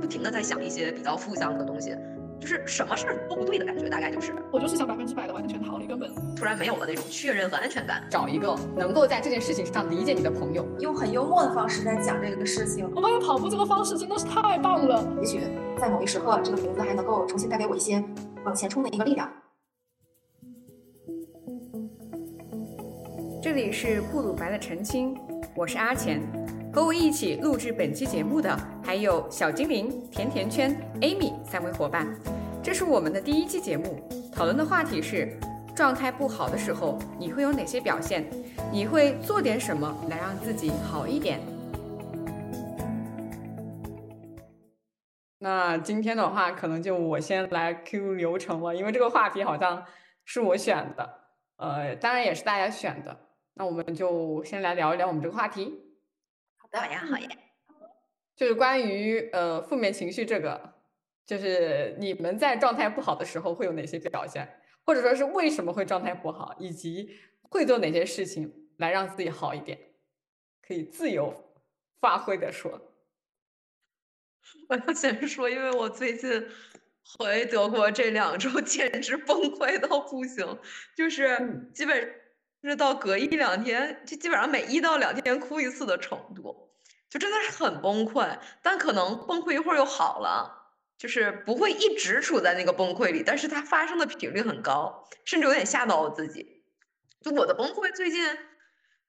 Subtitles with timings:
[0.00, 1.96] 不停的在想一些比较负向的东西，
[2.40, 8.02] 就是什么事儿都不对的感觉，大概就是我就是想百分之百的完全逃离，根本突然没有了那种确认和安全感。
[8.08, 12.88] 找一个能够在这件事情上理解你的朋友，用很幽默的方式在讲这个事情。
[12.94, 15.04] 我发现跑步这个方式真的是太棒了。
[15.20, 15.40] 也许
[15.78, 18.02] 在某一时刻，这个名字还能够重新带给我一些
[18.44, 19.30] 往前冲的一个力量。
[23.40, 25.16] 这里是布鲁白的澄清，
[25.54, 26.20] 我是阿钱，
[26.72, 32.06] 和我一起录制本期节目的还有小精灵、甜甜圈、Amy 三位伙伴。
[32.62, 35.34] 这是我们的第一期节目，讨论的话题是：
[35.74, 38.28] 状态不好的时候，你会有哪些表现？
[38.70, 41.40] 你会做点什么来让自己好一点？
[45.38, 49.82] 那今天的话，可能就我先来 Q 流程了，因为这个话题好像
[50.24, 51.14] 是我选的，
[51.56, 53.16] 呃，当然也是大家选的。
[53.54, 55.87] 那我们就先来聊一聊我们这个话题。
[56.72, 57.28] 好的呀，好呀。
[58.36, 60.74] 就是关于呃负面情绪这个，
[61.26, 67.10] 就是你们在状态不好的时候会有哪些表现，或者说是为什么会状态不好，以及
[67.42, 69.76] 会做哪些事情来让自己好一点，
[70.62, 71.34] 可以自由
[72.00, 72.80] 发挥的说。
[74.68, 76.46] 我要先说，因为我最近
[77.02, 80.58] 回德国这两周 简直崩溃到不行，
[80.96, 82.27] 就是基本。
[82.60, 86.70] 就是到隔一两天，就基本上每一到两天哭一次的程度，
[87.08, 88.36] 就真的是很崩溃。
[88.62, 96.64] 但可能崩溃一会儿又好了，就是不会一直处在那个崩溃里，但是它发生的频率很高，甚至有点吓到我自己。
[97.20, 98.26] 就我的崩溃最近，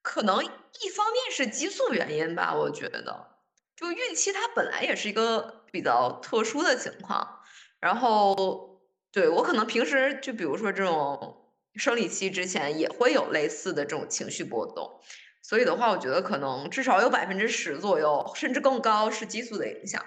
[0.00, 3.32] 可能一方面是激素原因吧，我觉得，
[3.74, 7.40] 就孕期它本来也是一个比较特殊的情况，
[7.80, 11.38] 然后对我可能平时就比如说这种。
[11.76, 15.00] 生理期之前也会有类似的这种情绪波动，
[15.42, 20.04] 所以的话，我觉得可能至少有百分之十左右，甚至更高是激素的影响。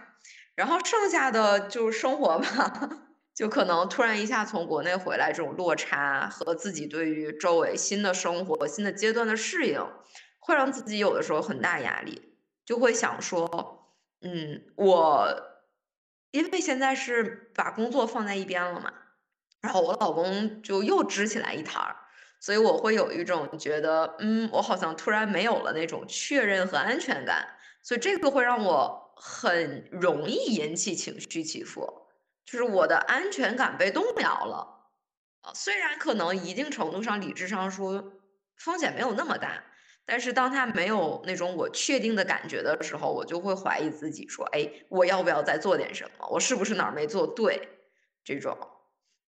[0.56, 2.90] 然后剩下的就是生活吧，
[3.34, 9.82] 就可能突然一下从国内回来，这种落差和自己对于周围新的生活、新的阶段的适应，
[10.40, 12.36] 会让自己有的时候很大压力，
[12.66, 15.28] 就会想说，嗯，我
[16.30, 18.94] 因为现在是把工作放在一边了嘛。
[19.64, 21.96] 然后我老公就又支起来一摊儿，
[22.42, 27.48] 所以我会有一种觉得，嗯，我好像突然没有了那种确认和安全感，
[27.82, 31.88] 所以这个会让我很容易引起情绪起伏，
[32.46, 34.68] 就是我的安全感被动摇了。
[35.44, 38.04] 啊，虽然可能一定程度上理智上说
[38.58, 39.64] 风险没有那么大，
[40.06, 46.28] 但是当他没有那种我确定的感觉的时候，我就会怀疑自己，说，哎，我要不要再做点什么？
[46.32, 47.70] 我是不是哪儿没做对？
[48.26, 48.58] 这种。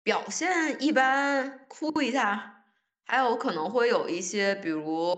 [0.08, 2.64] 表现一般，哭一下，
[3.04, 5.14] 还有可能会有一些，比如，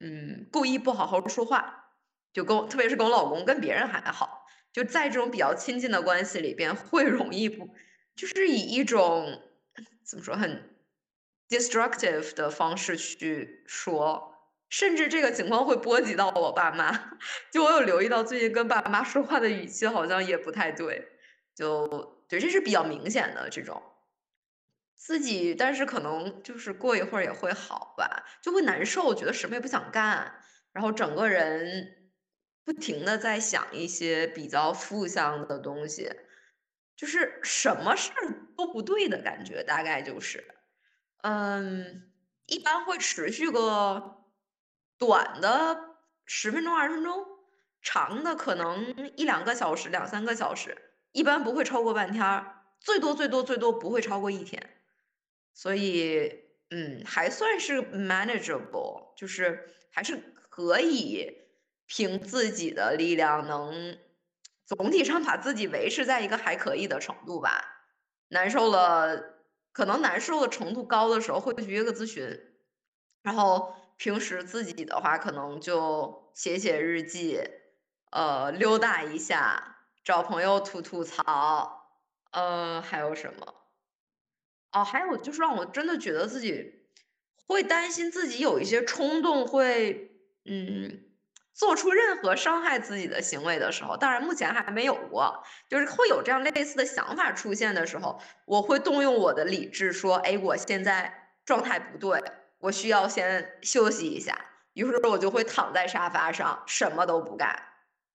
[0.00, 1.94] 嗯，故意不好好说话，
[2.30, 7.70] 就跟特别是跟我老公，跟别人还好，就在这种比较亲近的关系里边，会容易不，
[8.14, 9.40] 就是以一种
[10.04, 10.76] 怎么说很
[11.48, 14.34] destructive 的方式去说，
[14.68, 17.16] 甚至这个情况会波及到我爸妈，
[17.50, 21.12] 就我有留意到最近跟爸妈说话的语气好像也不太对，
[21.54, 23.82] 就对，这是比较明显的这种。
[24.98, 30.40] 自己，但是可能就是过一会儿也会好吧，就会难受，觉得什么也不想干，
[30.72, 32.10] 然后整个人
[32.64, 36.10] 不停的在想一些比较负向的东西，
[36.96, 40.44] 就是什么事儿都不对的感觉，大概就是，
[41.22, 42.12] 嗯，
[42.46, 44.24] 一般会持续个
[44.98, 47.24] 短的十分钟、二十分钟，
[47.80, 50.76] 长的可能一两个小时、两三个小时，
[51.12, 54.74] 一般不会超过半天儿，最多最多最多不会超过一天。
[55.58, 60.16] 所以，嗯，还算是 manageable，就是还是
[60.50, 61.36] 可以
[61.88, 63.98] 凭自己的力量能
[64.64, 67.50] 总体上把自己维持在一个还可以的程度吧。
[68.28, 69.34] 难受了，
[69.72, 72.40] 可能难受的程度高的时候会去约个咨询，
[73.22, 77.40] 然后平时自己的话可能就写写日记，
[78.12, 81.90] 呃，溜达一下，找朋友吐吐槽，
[82.30, 83.57] 呃，还有什么？
[84.72, 86.84] 哦，还有就是让我真的觉得自己
[87.46, 90.10] 会担心自己有一些冲动，会
[90.44, 91.04] 嗯
[91.54, 102.22] 做出任何伤害自己的行为的时候，当然目前还没有过，就是会有这样类似的想法出现的时候，我会动用我的理智说，哎，我现在状态不对，
[102.58, 104.38] 我需要先休息一下，
[104.74, 107.60] 于是我就会躺在沙发上什么都不干，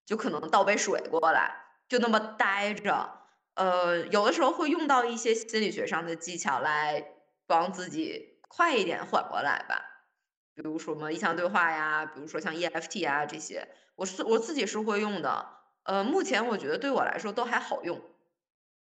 [0.06, 1.54] 就可能倒杯水过来，
[1.90, 3.23] 就那么待着。
[3.56, 7.14] 呃，有的时候会用到一些心理学上的技巧来
[7.46, 10.06] 帮自己快一点缓过来吧，
[10.56, 15.60] 比如说什么意向对话呀，比如说像 EFT 啊这些，我是我自己是会用的。
[15.84, 18.02] 呃，目前我觉得对我来说都还好用，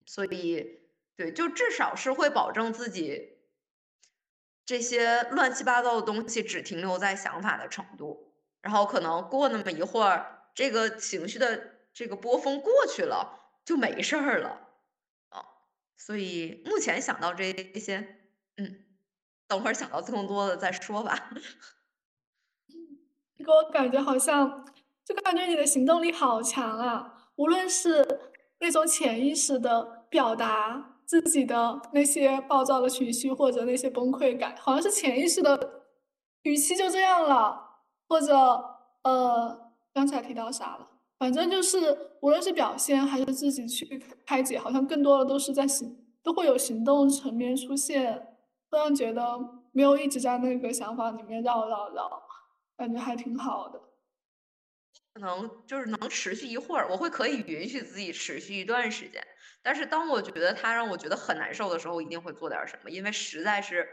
[0.07, 0.81] 所以
[1.17, 3.41] 对，就至少是会保证自己
[4.65, 8.33] 这些乱七八糟的东西只停留在想法的程度，
[8.63, 14.63] 然后可能过那么一会儿，这个情绪的这个波峰过去了，就没事儿了。
[15.99, 17.97] 所以目前想到这些，
[18.57, 18.85] 嗯，
[19.49, 21.31] 等会儿想到更多的再说吧。
[23.37, 24.65] 给我感觉好像，
[25.05, 27.31] 就感觉你的行动力好强啊！
[27.37, 35.83] 无论是那种潜意识的表达自己的那些暴躁的情绪，或者那些崩溃感，好像是潜意识的
[36.43, 38.35] 语气就这样了，或者
[39.03, 40.96] 呃，刚才提到啥了？
[41.19, 41.79] 反正就是，
[42.21, 48.37] 无论是表现还是自己去开解，好像更多的都是在行，都会有行动层面出现，
[48.71, 49.23] 会让觉得
[49.73, 52.23] 没有一直在那个想法里面绕绕绕，
[52.77, 53.81] 感觉还挺好的。
[55.13, 59.27] 可能就是能持续一会儿，我会可以允许自己持续一段时间，
[59.63, 63.89] 但是当我觉得他让我觉得很难受的时候，我一定会做点什么，因为实在是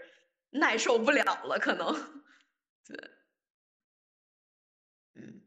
[0.51, 1.93] 耐受不了了，可能，
[2.87, 2.97] 对，
[5.15, 5.43] 嗯。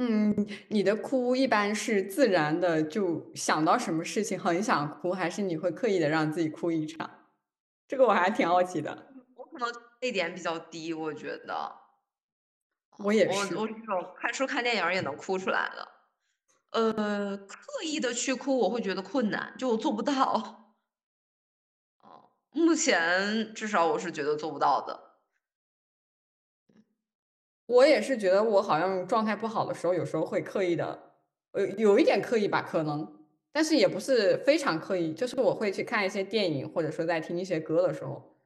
[0.00, 7.10] 嗯，你的哭一般是自然的，就想到什么事情很想哭，还是你会刻意的让自己哭一场？
[7.88, 9.06] 这个我还挺好奇的。
[9.34, 9.68] 我可能
[10.00, 11.72] 泪点比较低，我觉得。
[12.98, 13.54] 我也是。
[13.56, 15.88] 我我这种看书看电影也能哭出来了。
[16.70, 20.74] 呃，刻意的去哭，我会觉得困难，就我做不到。
[22.02, 25.07] 哦，目前至少我是觉得做不到的。
[27.68, 30.98] 我也是觉得我好像状态不好的时候，有时候会刻意的，
[31.52, 33.06] 呃，有一点刻意吧，可能，
[33.52, 35.12] 但是也不是非常刻意。
[35.12, 38.36] 就是我会去看一些电影，或者说在听一些歌的时候，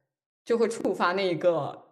[0.43, 1.85] 就会触发那一个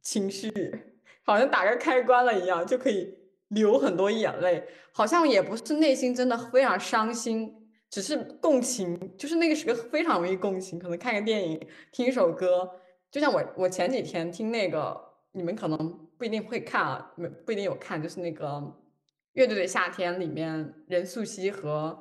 [0.00, 3.18] 情绪，好像打个开关了一样，就可以
[3.48, 4.64] 流很多眼泪。
[4.92, 10.78] 好像也不是内心真的非常伤心，只是共情，就是那个时刻非常容易共情。
[10.78, 11.60] 可能看个电影，
[11.90, 12.70] 听一首歌，
[13.10, 14.98] 就像我我前几天听那个，
[15.32, 16.08] 你们可能。
[16.18, 18.62] 不一定会看啊，没不一定有看，就是那个
[19.32, 21.98] 乐队的夏天里面，任素汐和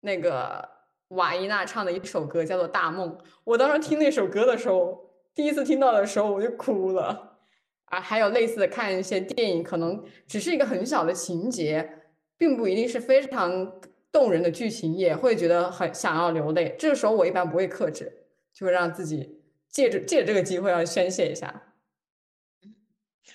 [0.00, 0.68] 那个
[1.10, 3.10] 瓦依娜唱的一首歌叫做《大梦》。
[3.44, 7.38] 我当时听那首歌的时候，第一次听到的时候我就哭了。
[7.84, 11.88] 啊，还有类似的看一些电影，可能只是一个很小的情节，
[12.36, 13.80] 并不一定是非常
[14.10, 16.74] 动人的剧情，也会觉得很想要流泪。
[16.76, 21.73] 这个时候我一般不会克制，就会让自己借着借着这个机会要宣泄一下。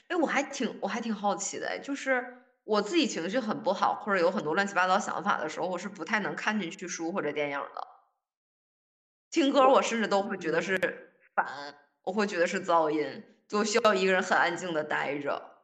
[0.10, 7.88] 哎，我还挺我还挺好奇的，就是我自己情绪很不好，或者有很多乱七八糟想法的时候，我是不太能看进去书或者电影的。
[9.30, 10.78] 听歌，我甚至都会觉得是
[11.36, 15.58] 烦，我会觉得是噪音，就需要一个人很安静的待着。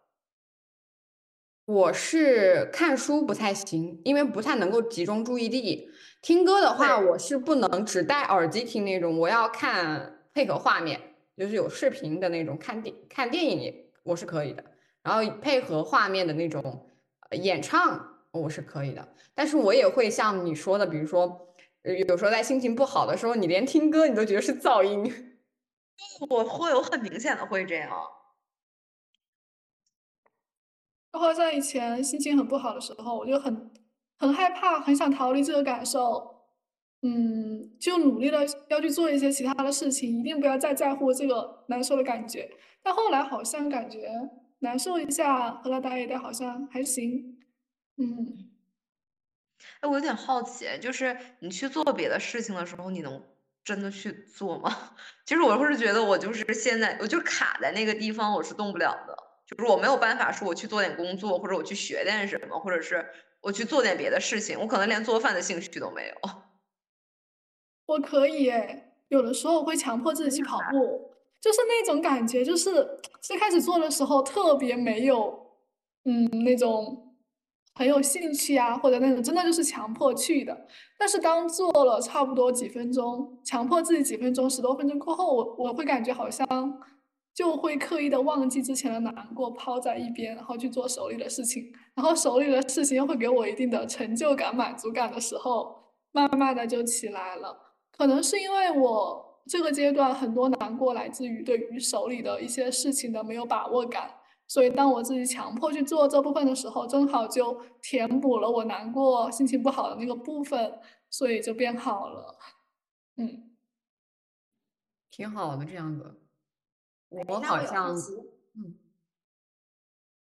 [1.65, 5.89] 我是看书不太行，因为不太能够集中注意力。
[6.21, 13.84] 听歌的话，我是不能只戴耳机听那种，我要看配合画面，就是有视频的那种，看电看电影。
[14.05, 14.63] 我是可以的，
[15.01, 16.91] 然后配合画面的那种
[17.31, 19.07] 演唱，我是可以的。
[19.33, 21.55] 但是我也会像你说的，比如说，
[22.07, 25.39] 有时候在心情不好的时候，你连听歌你都觉得是噪音。
[26.29, 27.89] 我会有很明显的会这样。
[31.09, 33.71] 包括在以前心情很不好的时候，我就很
[34.19, 36.35] 很害怕，很想逃离这个感受。
[37.01, 42.49] 嗯，就努力的要去做一些其他的事情，一定不要再在乎这个难受的感觉。
[42.85, 44.07] 但后来好像感觉
[44.59, 47.39] 难受一下，喝了大一点好像还行。
[47.97, 48.51] 嗯，
[49.79, 53.23] 哎，我有点好奇，就是你去做别的事情的时候，你能
[53.63, 54.71] 真的去做吗？
[55.25, 63.03] 其实我会是觉得我就是现在我就卡在那个地方，我是动不了的，就是我没有办法说我去做点工作，或者我去学点什么，或者是
[63.41, 66.15] 我去做点别的事情，我可能连做饭的兴趣都没有。
[67.87, 71.14] 我可以诶，有的时候我会强迫自己去跑步，
[71.45, 75.51] 就是那种感觉，就是最开始做的时候特别没有，
[76.05, 77.13] 嗯，那种
[77.75, 80.65] 很有兴趣啊，或者那种真的就是强迫去的。
[80.97, 86.81] 但是当做了差不多几分钟，强迫自己几分钟、十多分钟过后，我我会感觉好像
[87.31, 97.75] 就会刻意的忘记之前的难过，抛在一边，然后去做手里的事情，然后手里的事情又会给我一定的成就感、满足感的时候，慢慢的就起来了。
[97.95, 104.11] 可能是因为我这个阶段很多难过来自于对于手里的一些事情的没有把握感，
[104.47, 112.37] 所以当我自己强迫去做这部分的时候，正好就填补了我难过、心情不好的那个部分，所以就变好了。
[113.17, 113.55] 嗯，
[115.11, 116.21] 挺好的这样子。
[117.27, 117.95] 我好像，
[118.55, 118.77] 嗯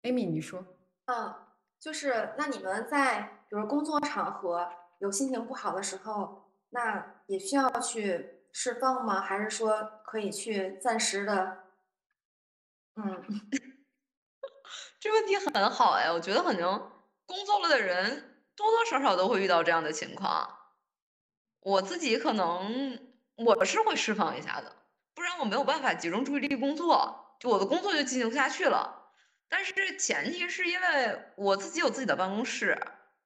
[0.01, 0.65] ，，Amy，，你说。
[1.05, 1.33] 嗯，
[1.79, 4.67] 就是那你们在比如工作场合
[4.99, 9.21] 有心情不好的时候，那也需要去释放吗？
[9.21, 11.63] 还是说可以去暂时的？
[12.95, 13.23] 嗯，
[14.99, 16.91] 这问题很好哎，我觉得可能
[17.25, 20.57] 工作了的人多多少少都会遇到这样的情况。
[21.61, 22.99] 我自己可能
[23.35, 24.75] 我是会释放一下的，
[25.13, 29.13] 不然我没有办法集中注意力工作，就我的工作就进行不下去了。
[29.47, 32.77] 但是前提是因为我自己有自己的办公室，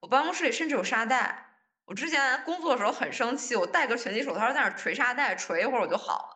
[0.02, 1.55] 我办公室里甚至有沙袋。
[1.86, 6.36] 我之前工作的时候很生气，我戴个拳击手套在那捶沙袋，捶一会儿我就好了。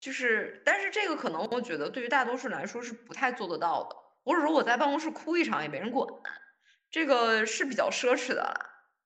[0.00, 3.96] 就是，但是这个可能我觉得对于大多数人来说是不太做得到的。
[4.24, 6.06] 或者说我在办公室哭一场也没人管，
[6.90, 8.54] 这个是比较奢侈的啦。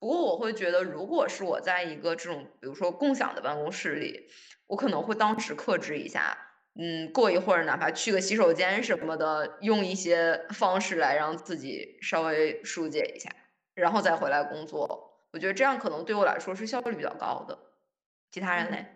[0.01, 4.29] 不过我会觉得，如果是我在一个这种比如说共享的办公室里，
[4.67, 6.37] 我可能会当时克制一下。
[6.75, 13.31] 嗯，过一会儿哪怕去个洗手间什么的，用一些方式来让自己稍微疏解一下，
[13.75, 15.19] 然后再回来工作。
[15.33, 17.59] 我觉得这样可能对我来说是效率比较高的。
[18.31, 18.87] 其他人嘞？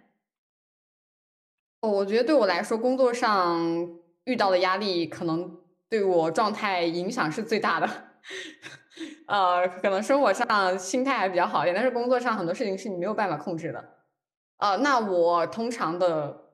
[1.80, 7.88] 哦，我觉得对我来说，工作上遇到的压力可能对我状态影响是最大的。
[9.28, 13.96] 呃，可能生活上心态还比较好一点，但是工作上很多事情是你没有办法控制的。
[14.58, 16.44] 呃，那我通常的。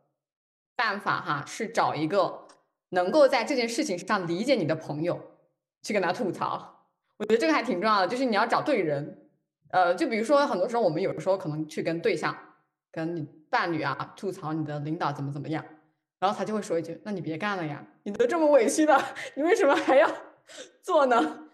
[0.75, 2.49] 办法哈是找一个
[2.89, 5.21] 能够在这件事情上理解你的朋友
[5.83, 6.82] 去跟他吐槽，
[7.19, 8.07] 我觉得这个还挺重要的。
[8.09, 9.29] 就是你要找对人，
[9.71, 12.37] 呃，就比如说很多时候我们有的时候可能去跟对象、
[12.91, 15.65] 跟你伴侣啊吐槽你的领导怎么怎么样，
[16.19, 19.01] 然后他就会说一句：“那你别干了呀，你都这么委屈了，
[19.35, 20.11] 你为什么还要
[20.83, 21.49] 做呢？”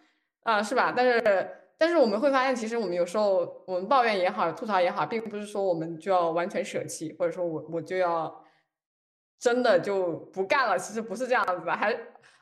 [0.44, 0.92] 啊，是吧？
[0.96, 8.44] 但是但是我们会发现，其实我们有时候我们抱怨也好，吐槽也好，并不是说我们就要完全舍弃，或者说我我就要。
[9.40, 11.96] 真的就不干了，其实不是这样子的，还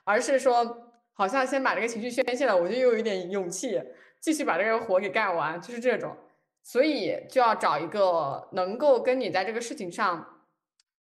[0.04, 0.85] 而是说，
[1.16, 3.82] 好像先把这个情绪宣泄了，我就又有一点勇气
[4.20, 6.16] 继续把这个活给干完，就是这种，
[6.62, 10.44] 所以就要找一个能够跟你在这个事情上，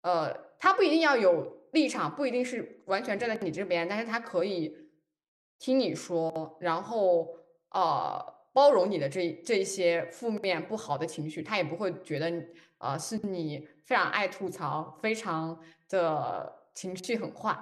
[0.02, 4.76] 呃，他不一定要有立场，不一定是完全站在你这边，但是他可以
[5.58, 7.28] 听你说，然后
[7.70, 8.20] 呃
[8.52, 12.30] 包容你的这这些负面不好的情绪，他也不会觉得
[12.78, 13.68] 呃是你。
[13.84, 17.52] 非常爱吐槽，非常的情绪很坏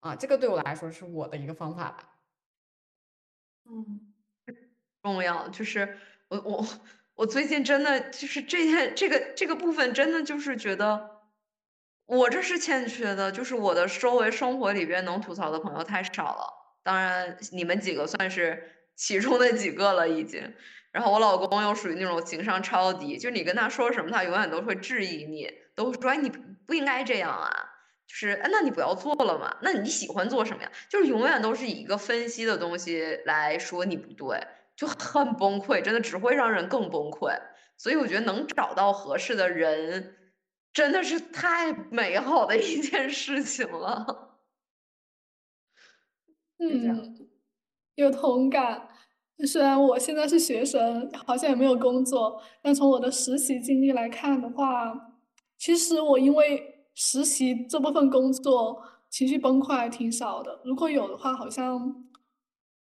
[0.00, 0.16] 啊！
[0.16, 2.08] 这个对我来说是我的一个方法吧。
[3.66, 4.12] 嗯，
[5.02, 6.66] 重要就是我我
[7.14, 11.20] 我最近真的就是这件这个这个部分真的就是觉得
[12.06, 16.46] 我这是欠缺的，就是我的周围生活里边能吐槽的朋友太少了。
[16.82, 20.54] 当然你们几个算是其中的几个了已经。
[20.92, 27.69] 然后我老公又属于那种情商超低，就你跟他说什么，他永远都会质疑你，都会说哎你不应该这样啊，
[28.10, 30.72] 就是哎那你不要做了嘛，那你喜欢做什么呀？
[30.88, 34.36] 就是永远都是以一个分析的东西来说你不对，
[34.74, 37.40] 就很崩溃，真的只会让人更崩溃。
[37.76, 40.16] 所以我觉得能找到合适的人，
[40.72, 44.40] 真的是太美好的一件事情了。
[46.58, 47.28] 嗯，
[47.94, 48.88] 有同感。
[49.46, 55.12] 虽然我现在是学生，好像也没有工作，但从我的实习经历来看的话，
[55.56, 60.60] 其实我因为实习这部分工作情绪崩溃还挺少的。
[60.64, 62.04] 如果有的话，好像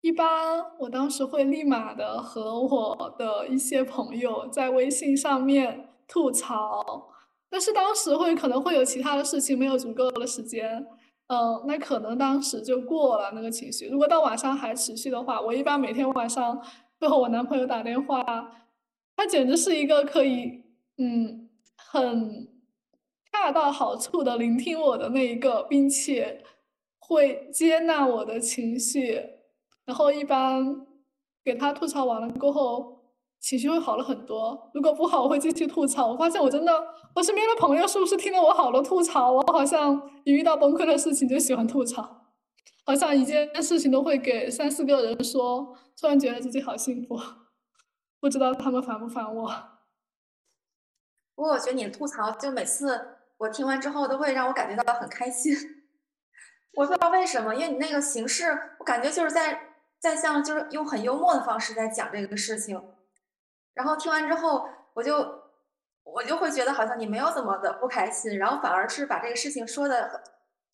[0.00, 7.08] 一般我当时会立马的和我的一些朋友在微信上面吐槽，
[7.50, 10.86] 但是当时会可能会有其他的事情，没有足够的时间。
[11.28, 13.88] 嗯，那可能当时就过了那个情绪。
[13.88, 16.62] 如果到晚上还持续的话，我一般每天晚上
[17.00, 18.22] 会和我男朋友打电话，
[19.16, 20.62] 他简直是一个可以，
[20.98, 22.46] 嗯，很
[23.42, 26.44] 恰到好处的聆听我的那一个，并且
[26.98, 29.22] 会接纳我的情绪。
[29.84, 30.86] 然后一般
[31.44, 32.94] 给他吐槽完了过后。
[33.38, 34.70] 情绪会好了很多。
[34.74, 36.10] 如果不好，我会继续吐槽。
[36.10, 36.72] 我发现我真的，
[37.14, 42.26] 我身边的朋友是不是听了我好多吐槽，我好像一遇到崩溃的事情就喜欢吐槽，
[42.84, 45.76] 好像一件事情都会给三四个人说。
[45.96, 47.16] 突然觉得自己好幸福，
[48.18, 49.48] 不知道他们烦不烦我。
[51.36, 55.54] 不过我觉得你的吐槽，就每次我听完之后，都会让我感觉到很开心。
[56.74, 62.80] 我不知道为什么，因为你那个形式，我感觉就是在在像就是用很幽默的方式在讲这个事情。
[63.74, 65.14] 然后听完之后，我就
[66.02, 70.22] 我就会觉得好像你没有怎么的不开心，然后反而是把这个事情说的，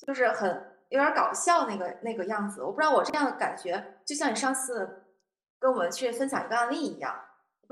[0.06, 2.62] 就是很有点搞笑那个那个样子。
[2.62, 5.04] 我不知道我这样的感觉，就像你上次
[5.58, 7.14] 跟我们去分享一个案例一样，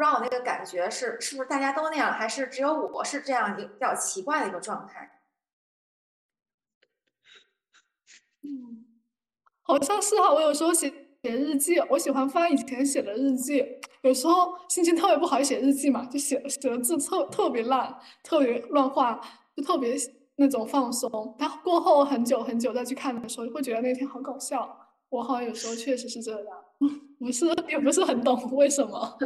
[0.01, 5.21] 不知道我那个感觉是是不是大家都那样，还是只有我是这样一个比较奇怪的一个状态？
[8.43, 8.87] 嗯，
[9.61, 10.91] 好像是哈，我有时候写
[11.23, 13.63] 写日记，我喜欢翻以前写的日记。
[14.01, 19.21] 有时候心情特别不好，写日记嘛，就写写的字特特别烂，特别乱画，
[19.55, 19.95] 就特别
[20.37, 21.37] 那种放松。
[21.39, 24.79] 但过后很久很久再去看的时候，会觉得那天好搞笑。
[25.11, 26.65] 我好像有时候确实是这样，
[27.21, 29.19] 不是也不是很懂为什么。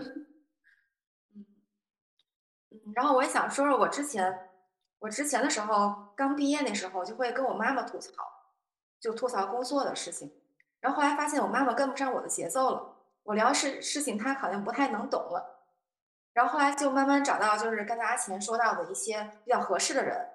[2.93, 4.51] 然后我也想说说我之前，
[4.99, 8.13] 我之前的时候刚毕业那时候，就会跟我妈妈吐槽，
[9.01, 10.33] 就吐槽工作的事情。
[10.81, 15.67] 然后后来发现我妈妈跟不上我的节奏了，我聊事事情她好像不太能懂了。
[16.35, 20.31] 然后后来就慢慢找到就是刚才阿钱说到的一些比较合适的人。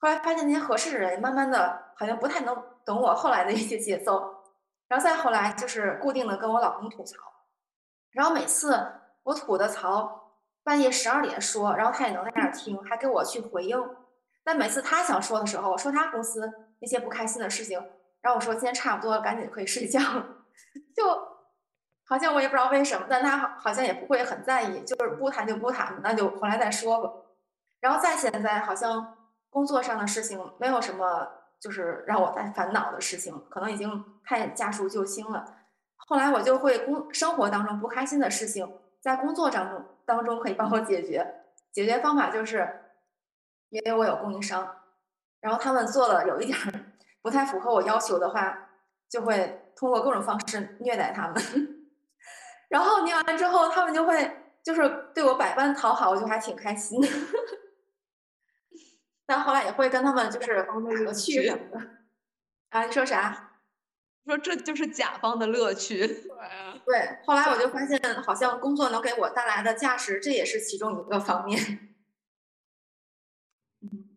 [0.00, 4.44] 后来发现那些合适的人，慢慢的好像不太能懂我后来的一些节奏。
[4.88, 7.16] 然后再后来就是固定的跟我老公吐槽，
[8.10, 8.92] 然后每次
[9.22, 10.27] 我吐的槽
[10.64, 13.78] 半夜十二点说，然后他也能在那儿听，还给我去回应。
[14.44, 16.50] 但每次他想说的时候，说他公司
[16.80, 17.78] 那些不开心的事情。
[18.20, 20.26] 然后我说今天差不多，赶紧可以睡觉了，
[20.94, 21.04] 就
[22.04, 27.10] 好像我也不知道为什么，但他好像也不会很在意，就是不谈就不谈，那就回来再说吧。
[27.80, 29.16] 然后再现在好像
[29.50, 31.28] 工作上的事情没有什么，
[31.60, 35.44] 就是让我在烦恼的事情，可能已经太驾树就清了。
[35.96, 38.68] 后来我就会工生活当中不开心的事情，
[39.00, 42.68] 在工作当中当中可以帮我解决，解决方法就是，
[43.70, 44.76] 因为我有供应商，
[45.40, 46.56] 然后他们做了有一点。
[47.20, 48.70] 不太符合我要求的话，
[49.08, 51.36] 就会通过各种方式虐待他们。
[52.70, 57.08] 然后虐完之后，他们就会就是对我百般讨好，我就还挺开心的。
[59.26, 61.80] 但后来也会跟他们就是乐趣什么的。
[62.70, 63.47] 啊，你说啥？
[64.24, 66.06] 说这就是甲方的乐趣。
[66.86, 71.58] 对，后来我就发现，好像工作能给我带来的价值，这也是其中一个方面。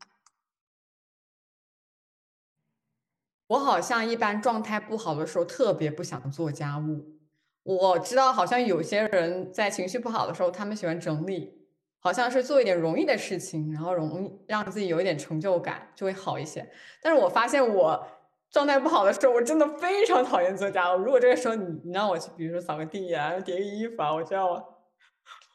[3.48, 7.20] 我好像一般状态不好的时候特别不想做家务。
[7.64, 11.68] 我知道好像有些人在情绪不好的时候，他们喜欢整理，
[12.00, 16.72] 好像是做一点容易的事情，然后容易让自己有一点成就感，就会好一些。
[17.02, 18.08] 但是我发现我
[18.52, 21.00] 状态不好的时候，我真的非常讨厌做家务。
[21.00, 24.48] 如果这个时候你你让我去，比如说扫个地啊、叠个衣服啊，我就要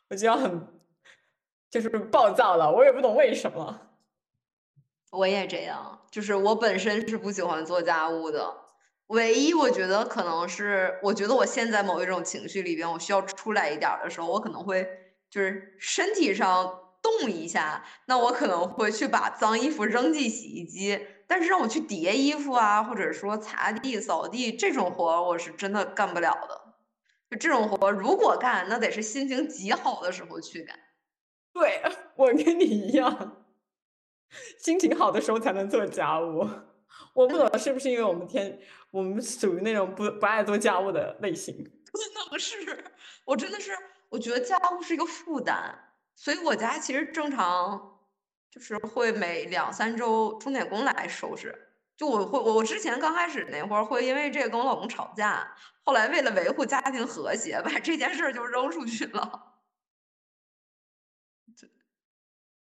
[0.09, 0.66] 我就要很
[1.70, 2.72] 就是暴躁了。
[2.72, 3.82] 我也不懂为什么。
[5.12, 8.54] 我也这样，就是我本身是不喜欢做家务的。
[9.09, 14.87] 唯一我觉得可能是，我觉得我现在某一种情绪里边，我需要出来一点的时候，我可能会
[15.30, 21.06] 就是身体上动一下，那我可能会去把脏衣服扔进洗衣机。
[21.27, 26.75] 但是让我去叠衣服啊，或者说擦地、扫地这种活，我是真的干不了的。
[27.31, 30.79] 就这种活，如果干，那得是心情极好的时候去干。
[31.53, 31.83] 对
[32.17, 33.45] 我跟你一样。
[34.59, 36.47] 心情好的时候才能做家务，
[37.15, 38.61] 我不懂是不是因为我们天
[38.91, 41.55] 我们属于那种不不爱做家务的类型？
[41.93, 42.85] 可能是，
[43.25, 43.73] 我真的是，
[44.11, 47.95] 我觉得家务是一个负担，所以我家其实正常
[48.57, 51.55] 就是会每两三周钟点工来收拾。
[51.95, 59.61] 就我会，我之前刚开始那会儿会因为这个跟我老公吵架，后来为了维护家庭和谐，把这件事儿就扔出去了。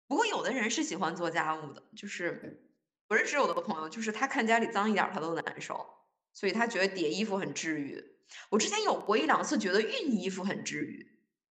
[0.07, 2.67] 不过有的人是喜欢做家务的，就是
[3.07, 5.85] 不认识有的朋友，就是他看家里脏一点他都难受，
[6.33, 8.03] 所以他觉得叠衣服很治愈。
[8.49, 11.12] 我之前有过一两次觉得熨衣服很治愈，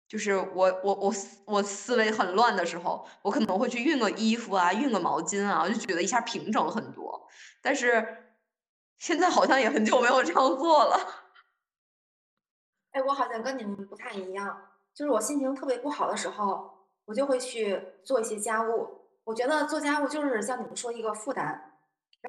[0.09, 1.13] 就是我我我
[1.45, 7.27] 我思维很乱的时候，我可能会去熨个衣服啊，熨个毛巾啊，我就觉得一下平整很多。
[7.61, 8.33] 但是
[8.97, 10.97] 现在好像也很久没有这样做了。
[12.91, 16.77] 哎，我好像跟你们不太一样，就是我心情特别不好的时候。
[17.05, 18.87] 我就会去做一些家务，
[19.23, 21.59] 我觉得做家务就是像你们说一个负担，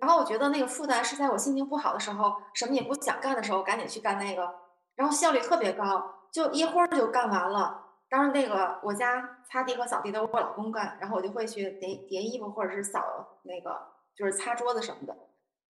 [0.00, 4.50] 然后我觉得那个负担是在我心情不好的时候，什么也不想干的时候，赶紧去干那个，
[4.94, 7.86] 然后效率特别高，就一会儿就干完了。
[8.08, 13.02] 当然那个我家擦地和扫地都是我老公干，然后我就会去叠叠衣服或者是扫
[13.44, 13.78] 那个
[14.16, 15.16] 就是擦桌子什么的，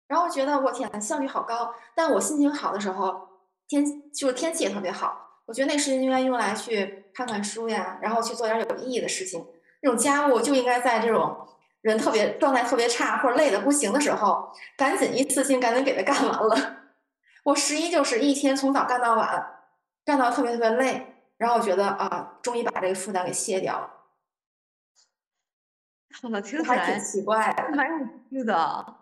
[0.07, 1.75] 然后觉得我天效率好高。
[1.95, 3.29] 但我心情好的时候，
[3.67, 5.23] 天就是天气也特别好。
[5.47, 9.47] 我觉得那时间应该用来去看看书呀，然后去做点有意义的事情。
[9.81, 11.47] 这种家务就应该在这种
[11.81, 16.77] 人特别状态特别差或者累的不行的时候，赶紧一次性赶紧给他干完了。
[17.45, 19.56] 我十一就是一天从早干到晚，
[20.07, 23.91] 干到特别特别累，然后我觉得啊，终于把这个负担给卸掉了。
[26.41, 27.77] 听起来挺奇怪的？
[27.77, 28.97] 蛮有趣的。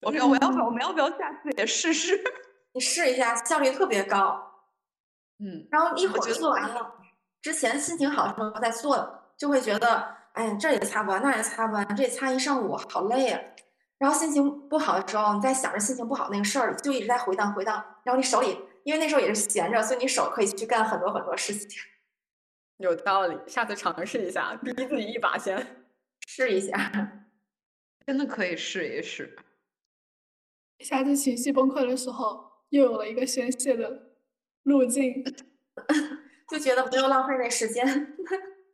[0.00, 2.18] 我要我要不要我们要不要下次也试试？
[2.72, 4.64] 你试一下，效率特别高。
[5.38, 6.94] 嗯，然后一会儿做完了，
[7.42, 13.38] 之前心情好的时候再做，就会觉得，哎呀，这也擦不完，那也擦不完，这擦一上午好累呀。
[13.98, 17.84] 然后心情不好的时候，你在想着心情不好那个事儿，就一直在回荡回荡。
[18.02, 21.80] 然后你手里因为那时候也是闲着，所以你手可以去干很多很多事情。
[22.78, 25.84] 有道理，下次尝试一下，逼自己一把先
[26.26, 27.26] 试一下，
[28.06, 29.36] 真的可以试一试。
[30.80, 34.10] 下次情绪崩溃的时候，又有了一个宣泄的
[34.64, 35.22] 路径，
[36.50, 38.16] 就觉得不用浪费那时间。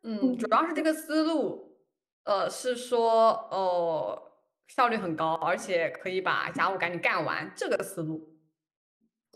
[0.05, 1.77] 嗯，主要是这个思路，
[2.25, 4.33] 呃，是说哦，
[4.69, 8.38] 效率很高，而且可以把家务赶紧干完，这个思路。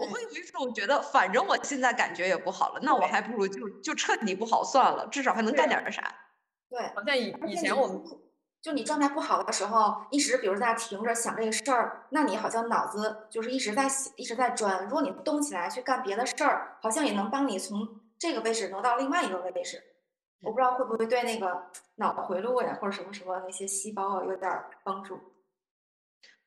[0.02, 6.02] 我会有一种觉得，反正我现在感觉也不好了，那我还不如就就彻底不好算了，至少还能干点啥。
[6.68, 8.02] 对，好像以以前我们。
[8.62, 14.84] 就你状态不好的时候，一直比如在停着想这个事儿，那你好像脑子就是一直在想，一直在转。
[14.84, 19.82] 如果你动起来去干别的事儿，好像也能帮你从这个位置挪到另外一个位置。
[20.42, 24.48] 我不知道会不会对那个脑回路呀，或者什么什么那些细胞啊有点
[24.84, 25.18] 帮助。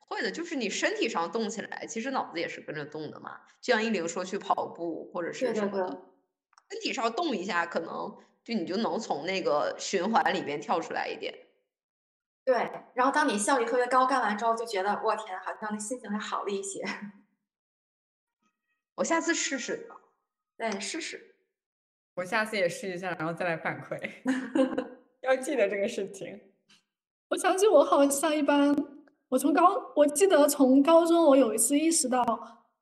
[0.08, 3.40] 会的，就是你身体上动起来，其实脑子也是跟着动的嘛。
[3.60, 6.02] 就像一玲说去跑步或者是什么的，
[6.70, 11.34] 身体上动一下，可能就你就能从那个循环里边跳出来一点。
[12.44, 12.54] 对，
[12.94, 16.80] 然后当你效率特别高，干完之后就觉得我天，好像那心情还好了一些。
[18.94, 19.88] 我下次试试。
[20.56, 21.34] 对，试试。
[22.14, 23.98] 我下次也试一下，然后再来反馈。
[25.20, 26.54] 要记得这个事情。
[27.28, 28.72] 我想起我好像一般，
[29.28, 32.24] 我从高，我记得从高中，我有一次意识到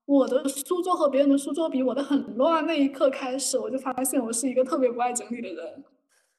[0.04, 5.84] 我的书桌和别人的书桌比我的很乱，那一刻开始，我就发现我是一个特别不爱整理的人。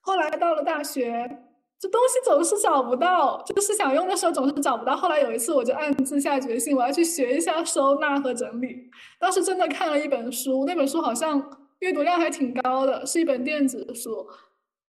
[0.01, 1.41] 后来到了大学。
[1.77, 4.95] 这东西总是找不到，就是想用的时候总是找不到。
[4.95, 8.89] 后来有一次，我就暗自下决心，我要去学一下收纳和整理。
[9.19, 11.37] 当时真的看了一本书，那本书好像
[11.79, 14.25] 阅读量还挺高的，是一本电子书，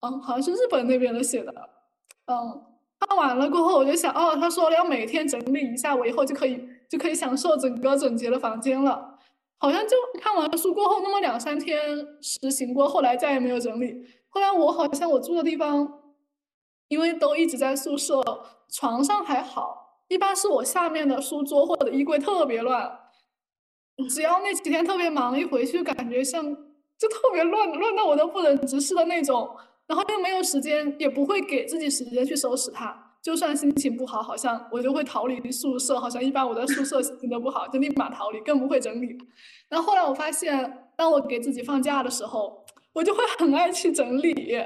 [0.01, 1.51] 嗯，好像是日本那边的写的。
[2.27, 2.63] 嗯，
[2.99, 9.17] 看完了过后，我就想，哦，他说了要每天整理一下，我以后就可以就可以享受整个整洁的房间了。
[9.57, 11.79] 好像就看完书过后那么两三天
[12.21, 14.05] 实行过，后来再也没有整理。
[14.29, 16.01] 后来我好像我住的地方。
[16.87, 18.21] 因为都一直在宿舍，
[18.71, 22.99] 床上还好，一般是我下面的书桌或者衣柜特别乱。
[24.07, 26.43] 只要那几天特别忙，一回去感觉像
[26.95, 29.57] 就特别乱，乱到我都不忍直视的那种。
[29.87, 33.13] 然后又没有时间，也不会给自己时间去收拾它。
[33.21, 35.99] 就算心情不好，好像我就会逃离宿舍。
[35.99, 39.17] 好像一般我在宿舍心情都不好，就立马逃离，更不会整理。
[39.69, 44.57] 然后后来我发现，当我给自己放假的时候，我就会很爱去整理，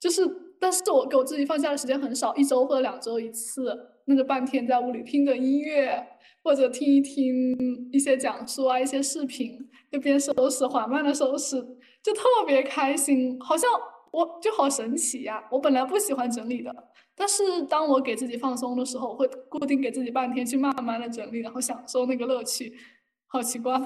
[0.00, 0.40] 就是。
[0.60, 6.06] 但是我给我自己放假的时间很少，一周或者两周一次，那就半天在屋里听着音乐，
[6.42, 7.54] 或者听一听
[7.92, 9.58] 一些讲述啊，一些视频，
[9.92, 11.60] 就边收拾，缓慢的收拾，
[12.02, 13.68] 就特别开心，好像
[14.14, 15.44] 我就好神奇呀！
[15.50, 16.72] 我本来不喜欢整理的，
[17.16, 22.78] 但是当我给自己放松的时候，我会固定给自己半天去慢慢的整理，然后享受那个乐趣，
[23.26, 23.76] 好奇怪。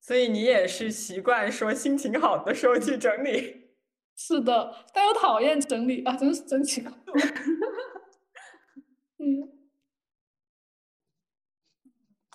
[0.00, 3.60] 所以你也是习惯说心情好的时候去整理。
[4.16, 6.90] 是的，但又讨厌整理啊，真是真奇怪。
[9.18, 9.52] 嗯，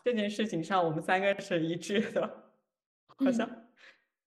[0.04, 2.52] 这件事情上我们三个是一致的，
[3.08, 3.68] 好像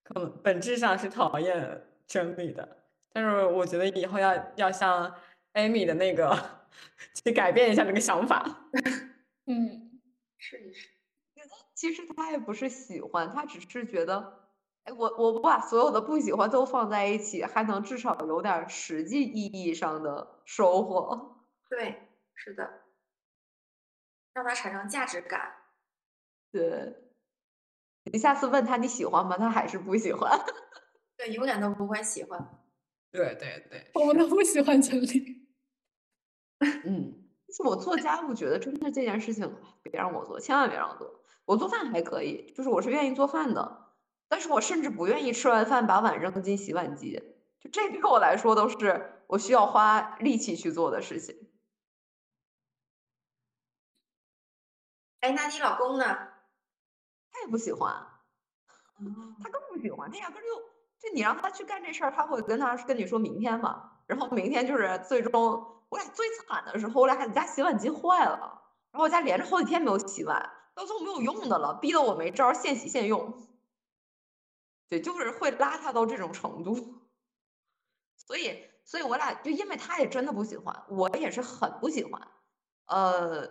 [0.02, 2.76] 可能本质上是讨厌整理的，
[3.12, 5.14] 但是我觉得以后要要像
[5.52, 6.36] 艾米的那个
[7.14, 8.44] 去改变一下这个想法。
[9.46, 10.00] 嗯，
[10.36, 10.88] 试一试。
[11.72, 14.40] 其实他也不是喜欢，他只是觉得。
[14.84, 21.44] 哎，我我不把所有的不喜欢都放在一起，还能至少有点实际意义上的收获。
[21.70, 22.82] 对，是的，
[24.32, 25.54] 让他产生价值感。
[26.50, 26.96] 对，
[28.10, 29.36] 你下次问他你喜欢吗？
[29.38, 30.40] 他还是不喜欢。
[31.20, 32.59] 对，永远都不会喜欢。
[33.11, 35.46] 对对对，我们都不喜欢整理。
[36.61, 41.22] 嗯，就是我做家务觉得真的这件事情别让我做，千万别让我做。
[41.44, 43.92] 我做饭还可以，就是我是愿意做饭的。
[44.28, 47.20] 但是我甚至不愿意吃完饭把碗扔进洗碗机，
[47.61, 51.50] 就这对我来说都是我需要花力气去做的事情。
[55.20, 56.28] 哎，那你老公呢？
[57.33, 57.94] 他也不喜欢，
[59.42, 60.11] 他更不喜欢。
[60.11, 60.69] 他压根就
[61.00, 64.02] 就你让他去干这事儿，他会跟他跟你说明天吧。
[64.06, 65.32] 然后明天就是最终
[65.88, 73.48] 我俩最惨的时候，我俩家洗碗机坏了，然后我家连着好几天没有洗碗，到最后没有用的了，逼得我没招，现洗现用。
[74.88, 76.74] 对，就是会邋遢到这种程度，
[78.16, 82.20] 所以，所以我俩就因为他也真的不喜欢，我也是很不喜欢，
[82.86, 83.46] 呃，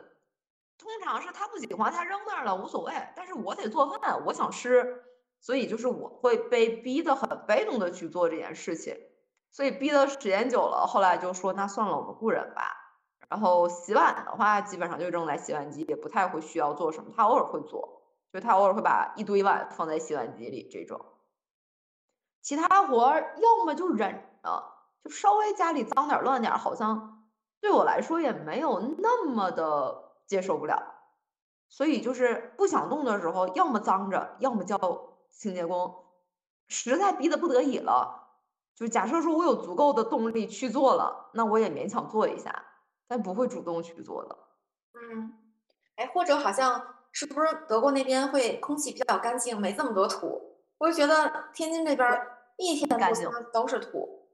[0.77, 5.01] 通常是他不喜欢，他扔那儿了无所谓，但是我得做饭，我想吃，
[5.41, 8.97] 所以就是我会被逼得很被动的去做这件事情，
[9.51, 12.75] 所以逼的时间久了，后来就说那算了，我们雇人吧。
[13.29, 18.01] 然后洗碗的话，基本上就扔在洗碗机，也不太会需要做什么，他偶尔会做。
[18.31, 21.03] 就他偶尔会把一堆碗放在洗碗机里这种。
[22.41, 24.63] 其他活儿要么就忍着，
[25.03, 27.27] 就稍微家里脏点乱点，好像
[27.59, 30.95] 对我来说也没有那么的接受不了。
[31.67, 34.77] 所以就是不想动的时候，要么脏着，要么叫
[35.31, 36.05] 清洁工。
[36.67, 38.27] 实在逼得不得已了，
[38.75, 42.63] 就假设说我有足够的动力去做了，那我也勉强做一下，
[43.07, 44.37] 但不会主动去做的。
[44.93, 45.33] 嗯，
[45.95, 50.59] 哎，或者好像是不是德国那边会空气比较干净，没这么多土？
[50.77, 52.07] 我就觉得天津这边
[52.57, 54.29] 一天干净都是土。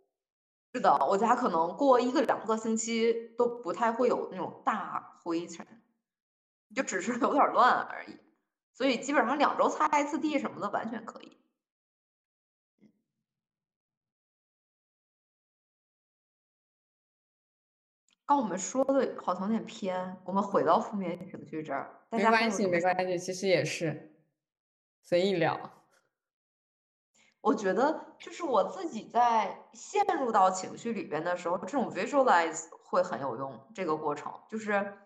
[0.73, 5.65] 是的，我家可能过一个两个星期都不太会有那种大灰尘。
[6.75, 8.19] 就只是有点乱而已，
[8.75, 11.37] 所以基本上两周擦一次地什么的完全可以。
[18.27, 22.05] 刚我们说的好像有点偏，我们回到负面情绪这儿。
[22.11, 24.19] 没关系，没关系，其实也是
[25.01, 25.71] 随意聊。
[27.41, 33.67] 我觉得就是我自己在陷入到情绪里边的时候，这种 visualize 会很有用。
[33.73, 34.97] 这个过程就是。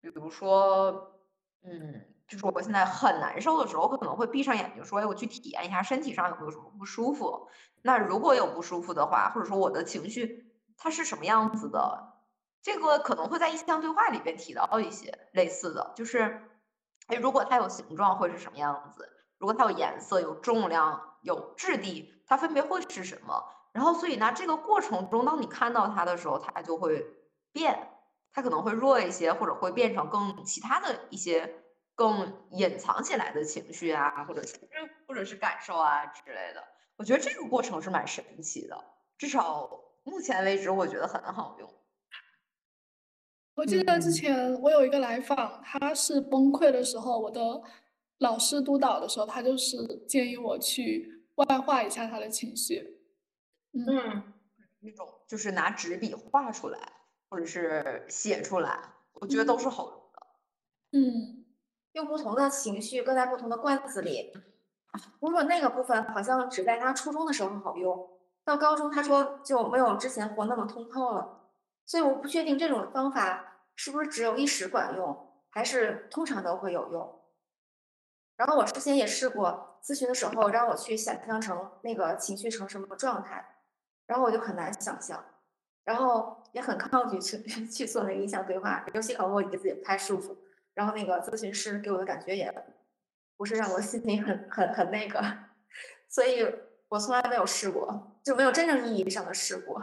[0.00, 1.18] 比如说，
[1.62, 7.48] 嗯，就是我现在很难受的时候，我可能会闭上眼睛说：“哎，我去体验一下身体上有没有什么不舒服。”
[7.82, 12.14] 那如果有不舒服的话，或者说我的情绪它是什么样子的，
[12.62, 16.42] 这个可能会在意向对话里边提到一些类似的，就是，
[17.08, 19.06] 哎，如果它有形状会是什么样子？
[19.38, 23.44] 如果它有颜色、有重量、有质地，它分别会是什么？
[23.72, 27.04] 然后，所以呢，这个过程中，当你看到它的时候，它就会
[27.52, 27.90] 变。
[28.36, 31.63] 它可能会弱一些，或者会变成更其他的一些
[31.94, 34.58] 更隐藏起来的情绪啊，或者是
[35.06, 36.62] 或者是感受啊之类的。
[36.96, 38.84] 我觉得这个过程是蛮神奇的，
[39.18, 39.68] 至少
[40.02, 41.74] 目前为止，我觉得很好用。
[43.54, 47.62] 我记得之前我有一个来访，他是崩溃的时候，我的
[48.18, 53.00] 老师督导的时候，他就是建议我去外化一下他的情绪。
[53.72, 54.32] 嗯，
[54.80, 56.92] 那种就是拿纸笔画出来。
[57.30, 60.26] 或者是写出来，我觉得都是好用的。
[60.92, 61.43] 嗯，
[61.94, 64.32] 用不同的情绪搁在不同的罐子里。
[65.18, 68.08] 不过那个部分好像只在他初中的时候好用，
[68.44, 71.40] 到高中他说就没有之前活那么通透了。
[71.86, 77.20] 所以我不确定这种方法是不是只有一时管用，还是通常都会有用。
[78.36, 83.44] 然后我之前也试过咨询的时候，让我去想象成那个情绪成什么状态，
[84.06, 85.24] 然后我就很难想象。
[85.84, 90.36] 然后也很抗拒去 去做那个意向对话，尤其搞得我椅子也不太舒服。
[90.74, 92.52] 然后那个咨询师给我的感觉也
[93.36, 95.20] 不是让我心里很很很那个，
[96.08, 96.44] 所以
[96.88, 99.80] 我从来没有试过，就没有真正意义上的试过。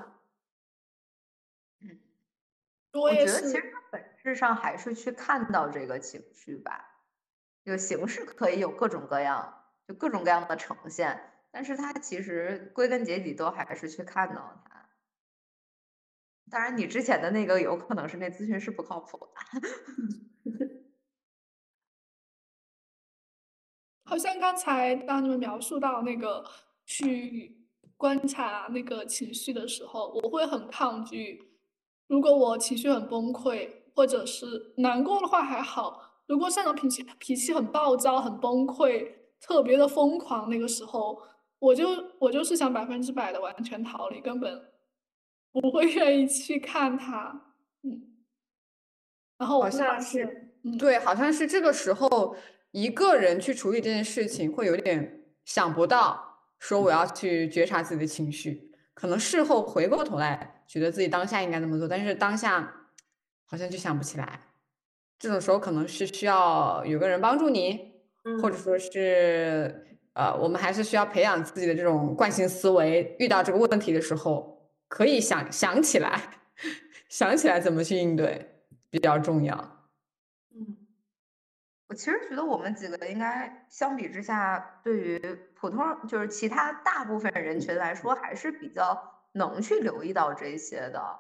[1.79, 1.99] 嗯，
[2.93, 6.85] 我觉得其实它本质上还是去看到这个情绪吧，
[7.63, 11.19] 就形式可以有各种各样，就各种各样的呈现，
[11.51, 14.89] 但是它其实归根结底都还是去看到它。
[16.49, 19.61] 当然，你之前的那个有可能是那咨询师不靠谱的。
[24.11, 26.43] 好像刚才当你们描述到那个
[26.85, 31.41] 去观察那个情绪的时候，我会很抗拒。
[32.07, 35.93] 如果我情绪很崩溃，或者是难过的话还好；
[36.27, 41.17] 如果像种脾气脾气很暴躁、很崩溃、特别的疯狂，那个时候
[41.59, 41.87] 我就
[42.19, 44.67] 我就是想百分之百的完全逃离，根本。
[45.53, 48.25] 不会愿意去看他，嗯，
[49.37, 52.35] 然后好像是，对，好像是这个时候
[52.71, 62.73] 一个人去处理这件事情，会有点想不到，说我要去觉察自己的情绪，可能事后回过头来，觉得自己当下应该那么做，但是当下
[63.45, 64.39] 好像就想不起来，
[65.19, 67.93] 这种时候可能是需要有个人帮助你，
[68.41, 74.49] 或者说是，呃，我们还是需要培养自己的这种惯性思维，遇到这个问题的时候。
[74.93, 76.21] 可以想想起来，
[77.07, 79.80] 想起来怎么去应对比较重要。
[81.91, 85.19] 我其实觉得我们几个应该相比之下，对于
[85.59, 88.97] 普通就是其他大部分人群来说，还是比较
[89.33, 91.19] 能去留意到这些的。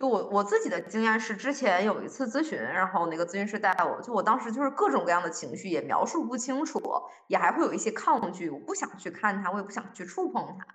[0.00, 6.82] 就我我自己的经验是，之前有一次咨询，然后那个咨询师带我，就我当时就是各种各样的情绪也描述不清楚，
[7.28, 10.66] 也还会有一些抗拒，我不想去看它，我也不想去触碰它。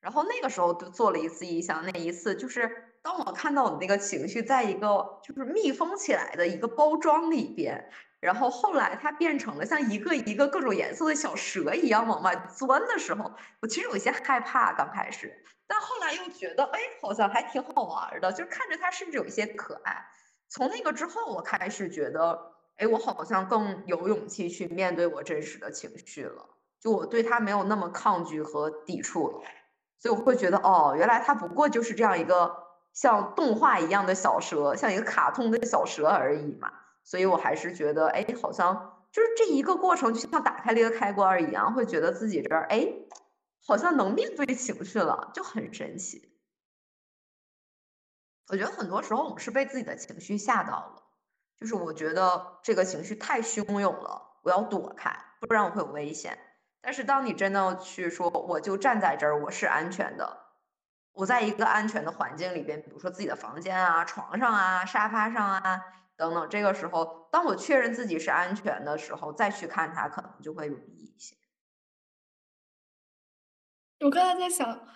[0.00, 2.68] 然后那个时候就做了一次意向，那一次就是
[3.02, 7.88] 当我看到我的那个情绪在一个就是密封起来的一个包装里边，
[8.20, 20.06] 然后后来它变成了像一个一个各种颜色的小蛇一样往外钻的时候，我其实有些害怕刚开始，但后来又觉得哎好像还挺好玩的，就看着它甚至有一些可爱。
[20.48, 22.50] 从那个之后，我开始觉得。
[22.76, 26.46] 哎，我好像更有勇气去面对我真实的情绪了，
[26.80, 29.42] 就我对它没有那么抗拒和抵触了，
[29.98, 32.56] 所以我会觉得，哦，原来它不过就是这样一个
[32.94, 36.72] 像动画一样的小蛇，像一个卡通的小蛇而已嘛，
[37.10, 42.86] 所以我还是觉得，哎，好像就是这一个过程就像打开了一个开关一样，会觉得自己这儿，哎，
[43.66, 46.38] 好像能面对情绪了，就很神奇。
[48.46, 51.02] 我觉得很多时候我们是被自己的情绪吓到了。
[51.58, 56.38] 就是我觉得这个情绪太汹涌了，我要躲开，不然我会有危险。
[56.80, 60.44] 但是当你真的去说，我就站在这儿，我是安全的，
[61.12, 65.82] 我在一个安全的环境里边，比如说自己的房间啊、床上啊、沙发上啊
[66.20, 66.46] 等等。
[66.48, 71.34] 这个时候，当我确认自己是安全的时候，再去看它，可能就会容易一些。
[74.00, 74.86] 我刚才在想，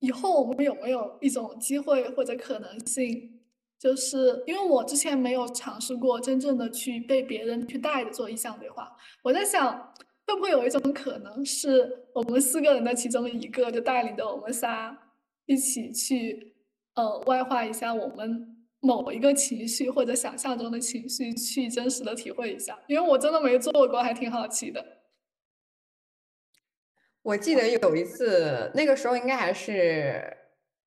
[0.00, 3.38] 以后我们有没有一种机会或者可能性？
[3.78, 9.92] 就是因为我之前没有尝试过真正的去被别人去带着做意向对话，我在想
[10.24, 14.96] 会不会有一种可能是我们四个人的其中一个就带领着我们仨
[15.46, 16.54] 一起去
[16.94, 24.84] 呃外化一下我们某一个情绪或者想象中的情绪，去真实的体会一下，因为我真的没做过，还挺好奇的。
[27.22, 30.36] 我记得有一次，那个时候应该还是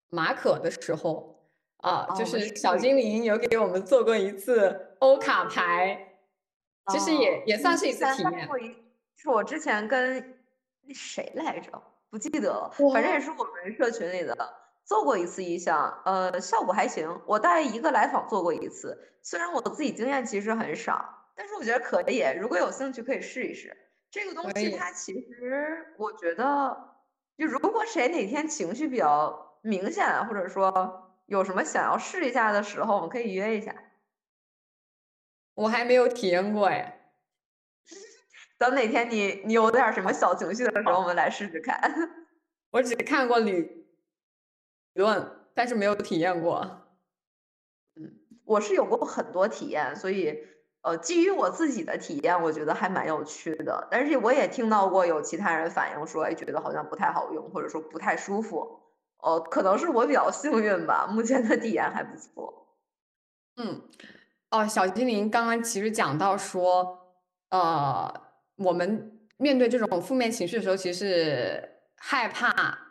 [0.10, 1.34] 马可的时候。
[1.80, 6.18] 啊，就是小精灵有给我们做过一次欧卡牌，
[6.92, 8.50] 其实也也算是一次体验。
[9.16, 10.36] 是我之前跟
[10.82, 11.80] 那谁来着，
[12.10, 14.36] 不记得了，反正也是我们社群里的
[14.86, 17.22] 做过一次意向，呃，效果还行。
[17.26, 22.24] 我带一个来访做过一次，虽然我自己经验其实很少，但是我觉得可以。
[22.40, 23.76] 如果有兴趣，可以试一试
[24.12, 24.72] 这个东西。
[24.78, 26.96] 它其实我觉得，
[27.38, 31.02] 就如果谁哪天情绪比较明显，或者说。
[31.28, 33.74] 有什么想要试一下的时候，我们可以约一下。
[35.56, 37.10] 我还没有体验过哎，
[38.60, 41.82] 等哪天你你有点什么小情绪的时候，我们来试试看。
[42.70, 43.85] 我只看过理
[44.96, 46.88] 论，但是没有体验过。
[47.96, 48.12] 嗯，
[48.44, 50.38] 我是有过很多体验，所以
[50.82, 53.88] 呃，基于我自己的体验，我觉得还蛮有趣的。
[53.90, 58.82] 但是我也听到过有其他人反映说，哎，觉得好像不太好用，或者说不太舒服。
[59.18, 62.68] 哦，可能是我比较幸运吧，目前的体验还不错。
[63.58, 63.82] 嗯，
[64.52, 67.00] 哦，小精灵刚刚其实讲到说，
[67.50, 68.14] 呃，
[68.58, 72.85] 我们面对这种负面情绪的时候，其实害怕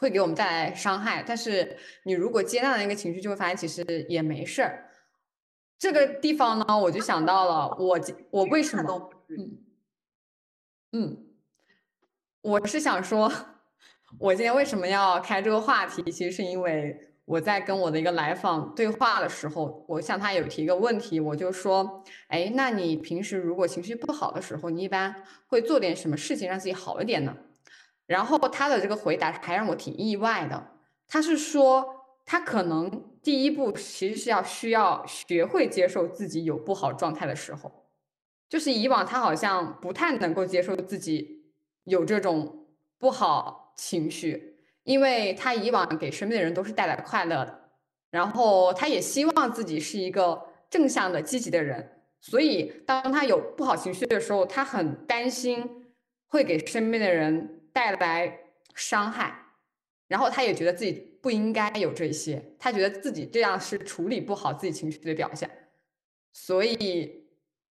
[0.00, 4.90] 会给我们带来伤害，但是你如果接纳了那个情绪，就会发现其实也没事儿。
[5.78, 9.58] 这个地方呢，我就想到了我我为什么嗯
[10.92, 11.26] 嗯，
[12.40, 13.30] 我是想说。
[14.18, 16.02] 我今天为什么要开这个话题？
[16.10, 25.14] 其实是因为我在跟我的一个来访对话的时候，我向他有提一个问题，我就说：“哎，那你平时如果情绪不好的时候，你一般
[25.46, 27.36] 会做点什么事情让自己好一点呢？”
[28.10, 30.72] 然后他的这个回答还让我挺意外的。
[31.06, 37.86] 他是说，他可能第一步其实是要需要学会接受自己有不好状态的时候，
[38.48, 41.44] 就是以往他好像不太能够接受自己
[41.84, 42.66] 有这种
[42.98, 43.58] 不好。
[43.76, 47.70] 情绪，因为他以往给身边的人都是带来快乐的，
[48.10, 55.86] 然后他也希望自己是一个正向的、积极的人，所以当他有不好情绪的时候，他很担心
[56.26, 58.40] 会给身边的人带来
[58.74, 59.34] 伤害，
[60.08, 65.70] 然后他也觉得自己不应该有这些，他觉得自己这样是处理不好自己情绪的表现，
[66.32, 67.26] 所以，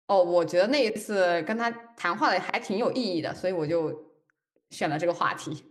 [0.08, 4.14] 哦，我觉得那一次跟他谈话的还挺有意义的，所以我就
[4.70, 5.66] 选了这个话题。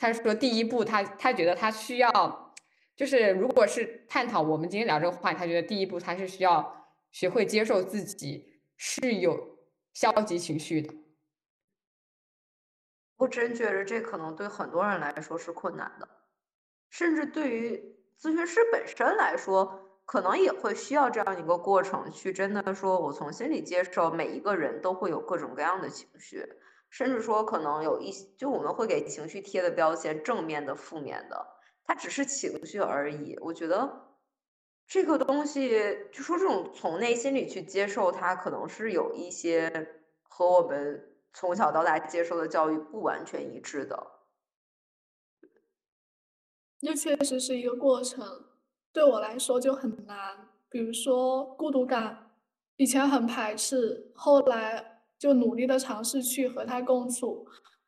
[0.00, 2.54] 他说：“第一步，他他觉得他需要，
[2.94, 9.58] 就是如果是探讨我们今天聊这个话题，他觉得第一步他是需要学会接受自己是有
[9.92, 10.94] 消极情绪的。
[13.18, 16.08] 我真觉得这可能对很多人来说是困难的，
[16.88, 26.42] 甚至对于咨询师本身来说，可能也会需要这样一个过程，去真的说我从心里接受每一个人都会有各种各样的情绪。”
[26.90, 31.46] 甚至说，可能有一些，就我们会给情绪贴的标签，正面的、负面的，
[31.84, 33.36] 它只是情绪而已。
[33.42, 34.16] 我觉得
[34.86, 35.68] 这个东西，
[36.10, 39.70] 就说这种从内心里去接受它，可能是有一些
[40.22, 44.06] 和我们从小到大接受的教育不完全一致的。
[46.80, 48.46] 那确实是一个过程，
[48.92, 50.48] 对我来说就很难。
[50.68, 52.32] 比如说孤独感，
[52.76, 54.94] 以前很排斥，后来。
[55.18, 57.44] 就努力的尝试去和他共处，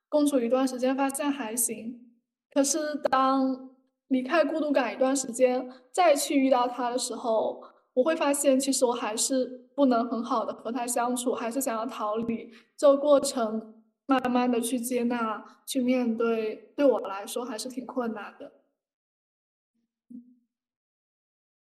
[0.08, 2.10] 共处一段时间，发现还行。
[2.52, 3.70] 可是当
[4.08, 7.62] 离开孤独感一段时间，再去遇到他的时候，
[7.94, 12.52] 我会发现，其实我还是不能很好的和他相处，还是想要逃离。
[12.76, 18.52] 这个过程，慢慢的去接纳、去面对，对我来说还是挺困难的。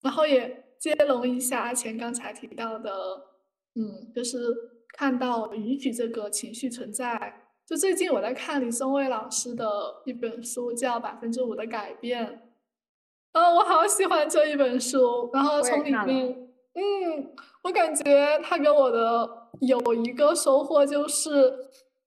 [0.02, 2.92] 然后也接龙一下阿钱刚才提到的，
[3.74, 4.38] 嗯，就是
[4.90, 7.42] 看到允许这个情绪存在。
[7.66, 9.68] 就最近我在看李松蔚老师的
[10.06, 12.28] 一本书，叫《百分之五的改变》。
[13.36, 16.26] 嗯，我好喜欢这一本书，然后从里面，
[16.74, 17.34] 嗯，
[17.64, 19.30] 我感觉它给我的
[19.60, 21.54] 有一个收获就是，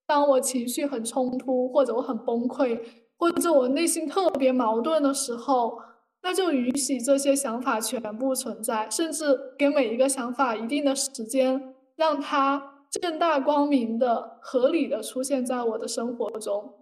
[0.07, 2.81] 当我情绪很冲突，或者我很崩溃，
[3.19, 5.79] 或者我内心特别矛盾的时候，
[6.23, 16.73] 那就允许这些想法全部存在，甚至给每一个想法一定的时间，让它正大光明的、合理的出现在我的生活中，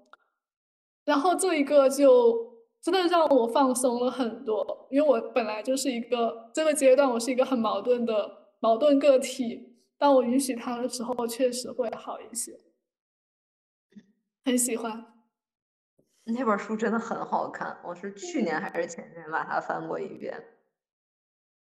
[1.04, 2.54] 然后这一个就。
[2.86, 9.76] 真的让我放松了很多，因为我本来就是一个这个阶段，我是一个很矛盾的矛盾个体。
[9.98, 12.60] 当我允许他的时候，确实会好一些。
[14.44, 15.04] 很喜欢
[16.26, 17.76] 那本书，真的很好看。
[17.84, 20.44] 我是去年还是前年把它翻过一遍。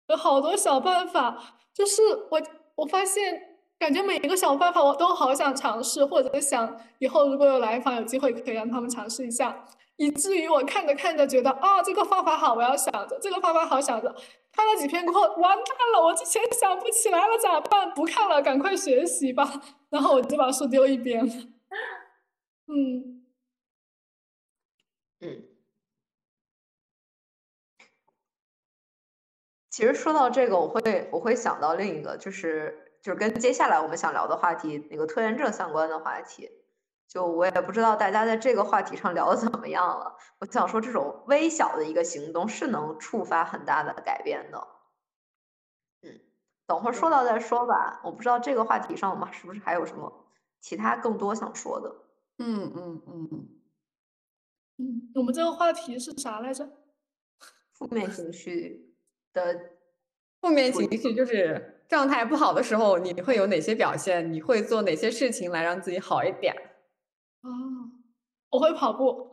[0.07, 2.01] 有好多小办法，就是
[2.32, 2.41] 我
[2.76, 9.65] 我发现，感觉每一个小办法我都好想尝试，或者想以后如果有来访有机会，可以让他们尝试一下。
[10.00, 14.16] 以至于我看着看着觉得啊，这个方法好，我要想着这个方法好，想着
[14.54, 17.91] 看了几篇过后，完蛋了，我之前想不起来了，咋办？
[17.93, 19.62] 不看了，赶快学习吧。
[19.89, 21.34] 然后我就把书丢一边了。
[22.68, 23.26] 嗯
[25.20, 25.43] 嗯。
[29.70, 36.50] 其实说到这个，我会我会想到另一个，就是就是跟接下来我们想聊的话题那个拖延症相关的话题。
[37.10, 40.16] 就我也不知道大家在这个话题上聊的怎么样了。
[40.39, 44.68] 我想说，这种微小的一个行动是能触发很大的改变的。
[46.03, 46.20] 嗯，
[46.68, 47.99] 等会儿说到再说吧。
[48.03, 50.30] 我不知道这个话题上我们是不是还有什么
[50.62, 51.93] 其他更多想说的。
[52.38, 53.49] 嗯嗯嗯
[54.78, 56.70] 嗯，我们这个话题是啥来着？
[57.74, 58.95] 负面情绪
[59.34, 59.60] 的
[60.41, 64.32] 负面情绪就是状态不好的时候，你会有哪些表现？
[64.32, 66.53] 你会做哪些事情来让自己好一点？
[67.42, 67.50] 哦，
[68.52, 69.32] 我会跑步。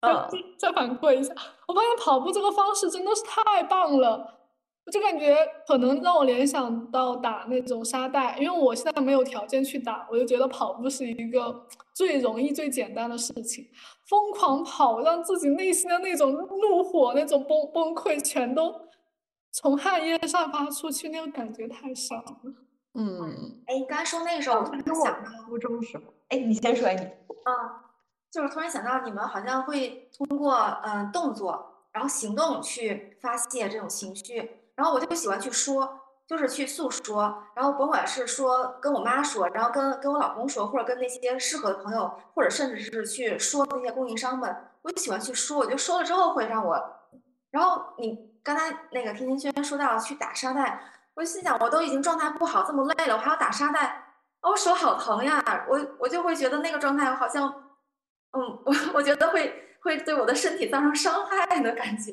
[0.00, 0.28] 嗯，
[0.58, 1.34] 再反馈一下，
[1.68, 4.38] 我发现跑步这个方式真的是太棒了。
[4.86, 13.66] 我就感觉可能让我联想到打那种沙袋，因为我现在没有条件去打，我就觉得跑步是一个最容易、最简单的事情。
[14.08, 18.74] 疯狂跑，让自己内心的那种怒火、那种崩崩溃，全都
[19.52, 22.54] 从汗液散发出去，那个感觉太爽了。
[22.94, 26.04] 嗯，哎，你刚才说那个时候，我突然想到初中时候。
[26.30, 27.00] 哎，你先说，你。
[27.44, 27.84] 啊，
[28.30, 30.54] 就是突然想到，你们好像会通过
[30.84, 34.58] 嗯动作，然后行动去发泄这种情绪。
[34.74, 37.42] 然后我就喜欢去说，就是去诉说。
[37.54, 45.58] 然后甭管是说跟我妈说，然后跟跟我老公说，或者跟那些适合的朋友，或者甚至是去说那些供应商们，我就喜欢去说。
[45.58, 46.80] 我觉得说了之后会让我。
[47.50, 50.80] 然后你刚才那个甜甜圈说到去打沙袋，
[51.14, 54.09] 我就心想，我都已经状态不好，这么累了，我还要打沙袋。
[54.42, 55.42] 哦，手好疼呀！
[55.68, 57.46] 我我就会觉得那个状态好像，
[58.32, 62.12] 嗯， 我我觉得会会对我的身体造成伤害的感觉。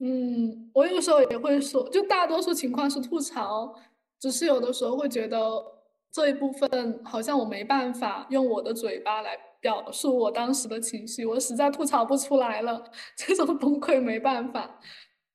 [0.00, 3.74] 嗯，我有时候也会说，就大多数情况是吐槽，
[4.18, 5.38] 只是有的时候会觉得
[6.10, 14.80] 这一部分好像我没办法用我的嘴巴来表述我当时的情绪，我实在吐槽不出来了， 这种崩溃没办法，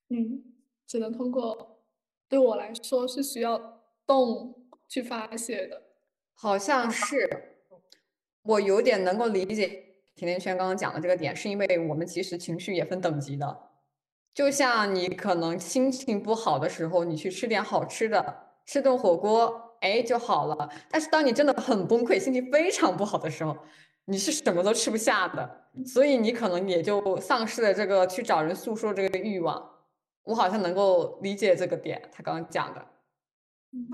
[0.10, 0.44] 嗯，
[0.86, 1.80] 只能通过，
[2.28, 4.67] 对我来说是需要动。
[4.88, 5.82] 去发泄的，
[6.34, 7.30] 好像是，
[8.44, 9.68] 我有点能够理解
[10.16, 13.70] 甜甜圈刚刚讲的这个点，是因为我们其实情绪也分等级的，
[14.34, 20.70] 就像你可能心情不好的时候，你去吃点好吃的，吃顿火锅，哎就好了。
[20.90, 23.58] 但是当你真的很崩溃，心情非常不好的时候，
[24.06, 29.72] 你是什么都吃不下的，所以你可能也就丧失了这个去找人诉说这个欲望。
[30.24, 32.86] 我好像能够理解这个点，他刚刚讲的。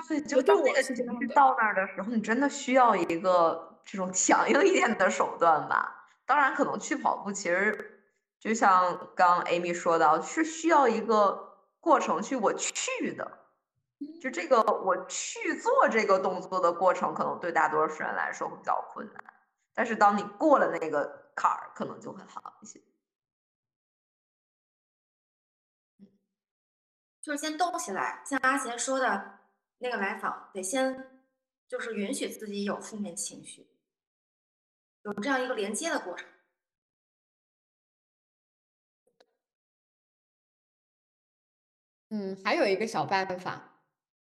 [0.08, 6.08] 对，就当那个情绪到那儿的时候，你真的需要一个这种强硬一点的手段吧。
[6.26, 8.04] 当然，可能去跑步，其实
[8.40, 13.40] 就像刚 Amy 说到，是需要一个过程去我去的，
[14.22, 19.24] 就这个我去做这个动作的过程，可能对大多数人来说会比较困难。
[19.74, 22.80] 但是当你过了那个坎儿，可能就会好一些。
[27.22, 29.40] 就是先动起来，像阿贤说的。
[29.84, 31.22] 那个来访得先
[31.68, 33.68] 就是允许自己有负面情绪，
[35.04, 36.26] 有这样一个连接的过程。
[42.12, 43.82] 嗯，还有一个小办法，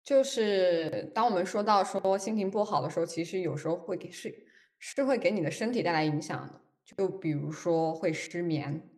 [0.03, 4.47] 就是当我们说到说心情不好的时候，其实有时候会给是
[4.79, 6.63] 是会给你的身体带来影响的。
[6.83, 8.89] 就比如说会失眠，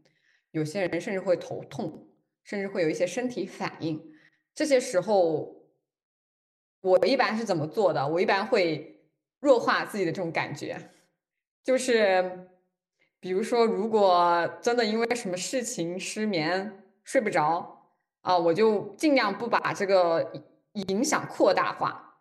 [0.52, 4.14] 有些人甚至会头痛，甚至会有一些身体反应。
[4.54, 5.63] 这些时候，
[6.84, 8.06] 我一般是怎么做的？
[8.06, 9.00] 我一般会
[9.40, 10.78] 弱化自己的这种感觉，
[11.64, 12.46] 就是
[13.18, 17.88] 比如说，如果真的因为什么事情失眠睡不着
[18.20, 20.30] 啊，我就尽量不把这个
[20.74, 22.18] 影响扩大化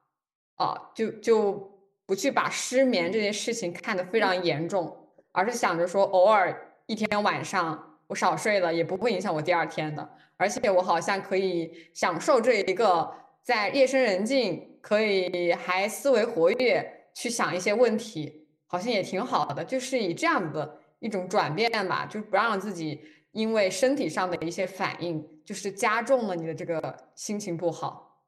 [0.55, 1.70] 啊，就就
[2.05, 10.09] 不去把失眠这件事情看得非常严重，而是想着说，偶尔一天晚上我少睡了，也不会影响我第二天的。
[10.38, 13.09] 而且我好像可以享受这一个
[13.44, 19.64] 在夜深人静，可以还思维活跃，去想一些问题，好像也挺好的。
[19.66, 28.26] 就是以这样的一种转变吧，就是不让自己因为身体上的一些反应，就是加重了你的这个心情不好。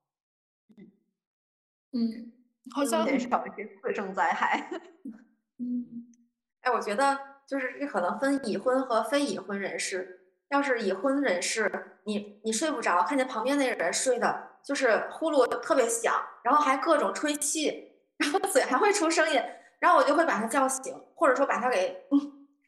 [1.94, 2.34] 嗯，
[2.76, 4.70] 好像减少一些次生灾害。
[5.60, 6.12] 嗯，
[6.60, 10.24] 哎，我觉得就是这可能分已婚和非已婚人士。
[10.50, 19.42] 要是已婚人士，你你睡不着，看见旁边那个人睡的，就是呼噜特别响，然后还各种吹气，然后嘴还会出声音，
[19.80, 22.08] 然后我就会把他叫醒，或者说把他给，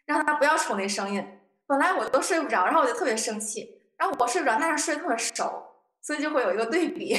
[0.06, 1.26] 让他不要出那声音。
[1.66, 5.64] 本来我都睡不着，然后我就特别生气，然后我睡不着，但是睡特别熟，
[6.02, 7.18] 所以就会有一个对比，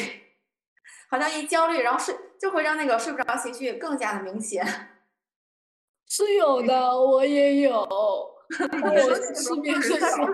[1.11, 4.65] 好像一焦虑，然后睡就会让那个睡不着情绪更加的明显。
[6.07, 7.71] 是有的，我也有。
[8.49, 10.29] 我失眠的时候，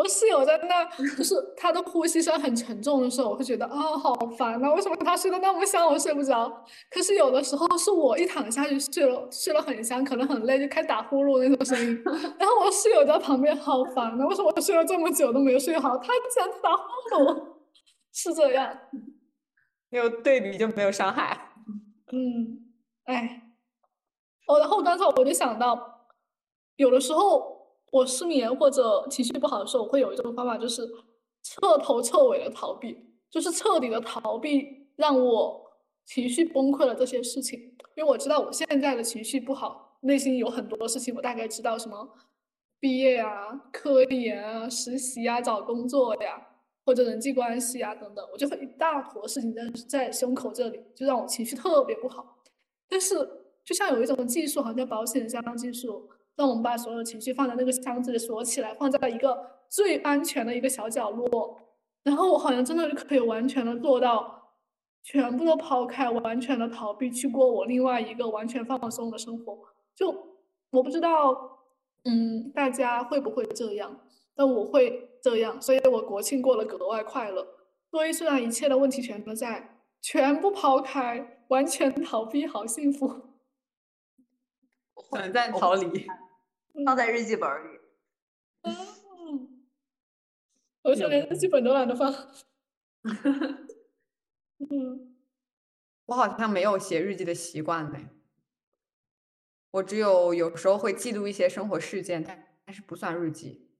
[0.00, 0.82] 我室友在那，
[1.14, 4.72] 就是他的呼吸声很沉重的时候，我会觉得啊，好烦啊！
[4.72, 6.64] 为什么他睡得那么香，我睡不着？
[6.90, 12.02] 可是有的时候是我一躺下去睡了，睡了很香，可能很累，就开始打呼噜那种声音。
[12.40, 14.26] 然后我室友在旁边，好烦啊！
[14.26, 15.98] 为什么我睡了这么久都没有睡好？
[15.98, 16.82] 他竟然打呼
[17.16, 17.56] 噜，
[18.10, 18.74] 是这样。
[19.90, 21.52] 没有对比就没有伤害。
[22.10, 22.72] 嗯，
[23.04, 23.42] 哎。
[24.46, 26.08] 哦，然后刚才我就想到，
[26.76, 27.59] 有的时候
[27.90, 30.86] 我失眠或者情绪不好的时候，我会有一种方法，就是
[31.42, 32.96] 彻头彻尾的逃避，
[33.30, 35.60] 就是彻底的逃避让我
[36.04, 37.58] 情绪崩溃了这些事情。
[37.96, 42.08] 因为我知道我现在的情绪不好，内心有很多事情，我大概知道什么
[42.78, 46.40] 毕业啊、科研啊、实习啊、找工作呀，
[46.84, 52.38] 或者人际关系啊等等，我就会一大坨事情在在胸口这里，就让我情绪特别不好。
[52.88, 53.40] 但是。
[53.62, 56.08] 就像有一种技术，好像保险箱技术，
[56.40, 61.60] 让我们把所有情绪放在那个箱子里锁起来，放在一个最安全的一个小角落。
[62.02, 64.54] 然后我好像真的就可以完全的做到，
[65.02, 69.58] 全部都抛开，完全的逃避，去过我另外一个完全放松的生活。
[69.94, 70.38] 就
[70.70, 71.58] 我不知道，
[72.04, 74.00] 嗯，大家会不会这样？
[74.34, 77.46] 但我会这样，所以我国庆过得格外快乐。
[77.90, 83.26] 所以虽然一切的问题全都在，全部抛开，完全逃避，好幸福。
[85.10, 86.06] 短暂逃离，
[86.84, 87.80] 放在日记本里。
[88.62, 89.66] 嗯，
[90.82, 92.12] 我现在连日记本都懒得放。
[94.58, 95.16] 嗯，
[96.06, 97.98] 我好像没有写日记的习惯呢。
[99.72, 103.70] 我只有有时候会记录一些生活事件，但但是不算日记。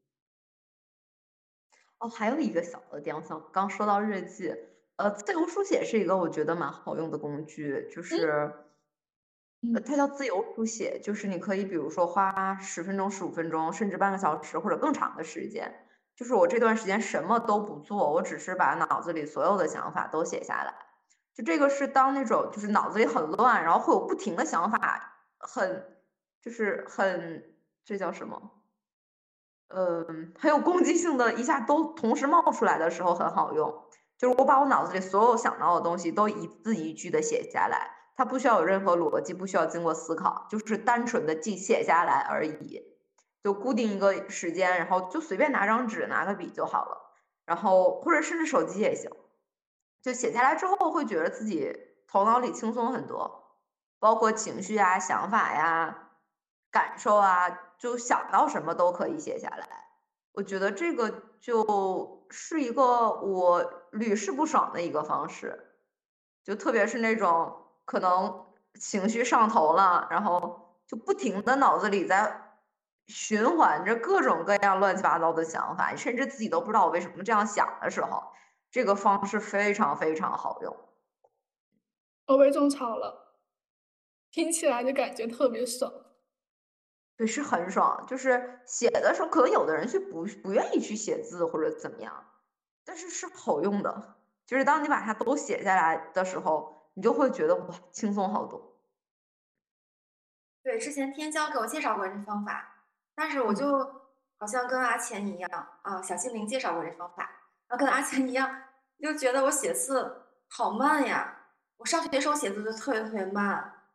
[1.99, 4.55] 哦，还有一个小的点，我想刚说到日记，
[4.97, 8.70] 呃，自由书写是一个我觉得蛮好用的工具，就是。
[9.63, 15.87] 呃，它叫自由书写，就是你可以比如说花十分钟、十五分钟，甚至半个小时或者更长的时间，
[16.17, 20.75] 就是我这段时间什么都不做，我只是把脑子里所有的想法都写下来。
[21.35, 25.99] 就这个是当那种就是脑子里很乱，然后会有不停的想法，很
[26.41, 27.55] 就是很
[27.85, 28.51] 这叫什么？
[29.69, 33.85] 嗯，很有攻击性的，一下都同时冒出来的时候很好用。
[34.19, 38.00] 就是我把我脑子里所有想到的东西都一字一句的写下来。
[38.21, 42.85] 它不需要有任何逻辑，不需要经过思考，就是单纯的记写下来而已。
[43.43, 47.15] 就固定一个时间，然后就随便拿张纸、拿个笔就好了。
[47.47, 49.11] 然后或者甚至手机也行。
[50.03, 51.75] 就写下来之后，会觉得自己
[52.07, 53.57] 头脑里轻松很多，
[53.99, 56.11] 包括情绪啊、想法呀、
[56.71, 57.49] 感受啊，
[57.79, 59.67] 就想到什么都可以写下来。
[60.33, 65.71] 我觉得这个就是一个我屡试不爽的一个方式，
[66.45, 67.57] 就特别是那种。
[67.91, 72.41] 可能情绪上头了，然后就不停的脑子里在
[73.09, 78.23] 循环着各种各样乱七八糟的想法，甚至自己都不知道我为什么这样想的时候，
[78.71, 80.77] 这个方式非常非常好用。
[82.29, 83.35] 我被种草了，
[84.31, 85.93] 听起来就感觉特别爽。
[87.17, 88.07] 对，是很爽。
[88.07, 92.25] 就是写的时候，可能有的人是不不愿意去写字或者怎么样，
[92.85, 94.15] 但是是好用的。
[94.47, 98.77] 就是当你把它都写下来的时候，你就会觉得哇，轻松好多。
[100.63, 102.85] 对，之前天骄给我介绍过这方法，
[103.15, 103.79] 但是我就
[104.37, 107.23] 好像跟阿钱一样啊，小精灵介绍过这方法，
[107.69, 108.65] 然后跟阿钱一样，
[109.01, 111.39] 就觉得我写字好慢呀。
[111.79, 113.87] 我上学时候写字就特别特别慢，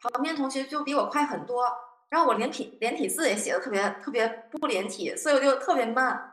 [0.00, 1.72] 旁边同学就比我快很多，
[2.08, 6.26] 然后我连体连体字也写的特别特别不连体，所以我就特别慢。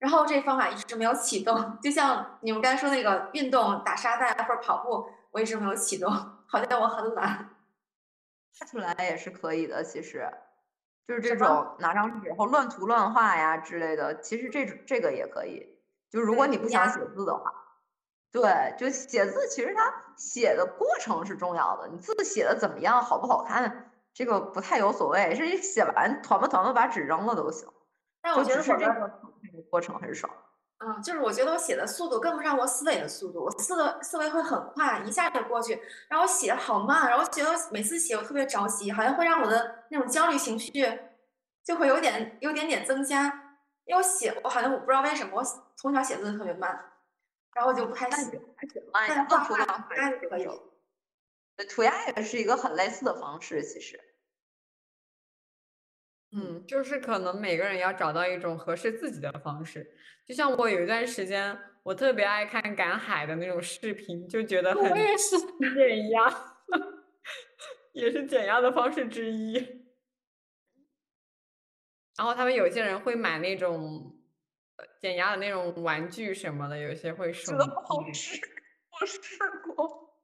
[0.00, 6.08] 然后这方法一直没有启动，就像你们刚才说那个运动打沙袋或者跑步，我一直没有启动，
[6.46, 7.50] 好像我很懒。
[8.56, 10.30] 画出来也是可以的，其实
[11.08, 15.76] 就是这种拿张纸后乱涂乱画呀之类的，其实这种这个也可以。
[16.08, 17.52] 就如果你不想写字的话，
[18.30, 27.68] 对，就写字其实它写的过程是重要的，你字写的怎么样，好不好看，这个不太有所谓，是你写完团吧团吧把纸扔了都行。
[28.22, 29.20] 但我觉得这个
[29.68, 30.32] 过程很爽。
[30.84, 40.72] 嗯，就是我觉得我写的速度跟不上我思维的速度，我思的思维会很快，一下就过去，然后我写的好慢，然后我觉得每次写我特别着急，好像会让我的那种焦虑情绪
[41.64, 43.24] 就会有点有点点增加，
[43.86, 45.44] 因为我写我好像我不知道为什么我
[45.76, 46.92] 从小写字特别慢，
[47.54, 48.40] 然后就不太喜欢。
[48.92, 50.48] 但是画画涂鸦可以。
[51.56, 53.98] 对，涂鸦也是一个很类似的方式，其实。
[56.36, 59.86] 嗯，就是可能每个人要找到一种合适自己的方式。
[60.26, 66.28] 就像我有一段时间，我特别爱看赶海的那种视频，就觉得很减压，
[67.94, 69.54] 也是减压的方式之一。
[72.16, 74.16] 然后他们有些人会买那种
[75.00, 77.52] 减压的那种玩具什么的，有些会收。
[77.56, 78.40] 不好吃，
[79.00, 79.20] 我试
[79.76, 80.18] 过，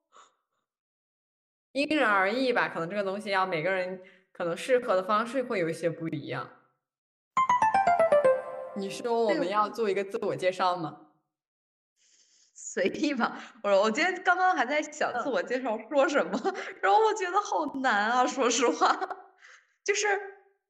[1.72, 2.68] 因人而异吧。
[2.68, 4.02] 可能这个东西要每个人。
[4.40, 6.48] 可能适合的方式会有一些不一样。
[8.74, 10.96] 你说我们要做一个自我介绍吗？
[12.56, 13.36] 随意吧。
[13.62, 16.40] 我说我今天刚刚还在想自我介绍说什么，
[16.80, 18.26] 然后我觉得好难啊。
[18.26, 18.98] 说实话，
[19.84, 20.06] 就是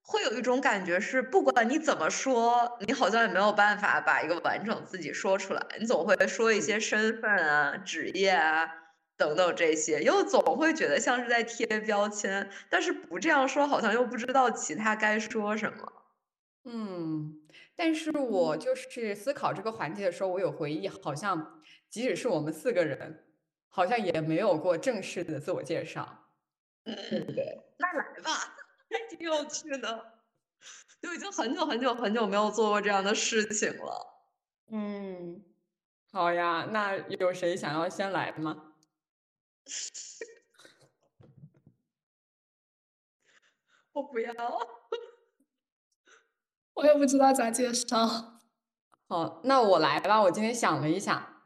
[0.03, 5.65] 会有一种感觉是，不管你怎么说，你好像也没有办法把一个完整自己说出来。
[5.79, 8.69] 你总会说一些身份啊、职业啊。
[9.21, 15.93] 等等这些，又总会觉得像是在贴标签，但是不这样说，好像又不知道其他该说什么。
[16.65, 17.43] 嗯，
[17.77, 21.61] 但是我就是思考这个环节的时候，我有回忆，好像
[21.91, 23.27] 即使是我们四个人，
[23.69, 26.31] 好像也没有过正式的自我介绍，
[26.85, 27.61] 对不对？
[27.79, 28.33] 那来吧，
[28.91, 30.15] 还挺有趣的，
[31.03, 34.07] 就已经很久很久很久没有做过这样的事情了。
[34.73, 35.45] 嗯，
[36.11, 38.70] 好呀，那有谁想要先来吗？
[43.93, 44.33] 我不要，
[46.75, 48.07] 我也不知道咋介绍。
[49.09, 50.23] 好，那我来吧。
[50.23, 51.45] 我今天想了一下，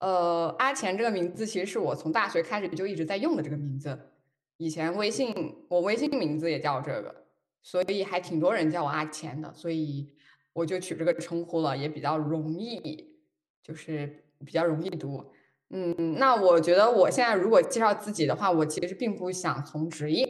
[0.00, 4.10] 呃，阿钱这个名字其实是我从大学开始就一直在用的这个名字。
[4.56, 7.26] 以前微信我微信名字也叫这个，
[7.62, 10.12] 所以还挺多人叫我阿钱的，所以
[10.52, 13.16] 我就取这个称呼了，也比较容易，
[13.62, 15.32] 就是比较容易读。
[15.70, 20.26] 嗯，那我觉得我现在如果介绍自己的话，我其实并不想从职业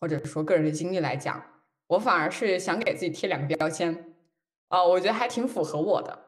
[0.00, 1.42] 或者说个人的经历来讲，
[1.88, 4.14] 我反而是想给自己贴两个标签，
[4.68, 6.26] 啊，我觉得还挺符合我的。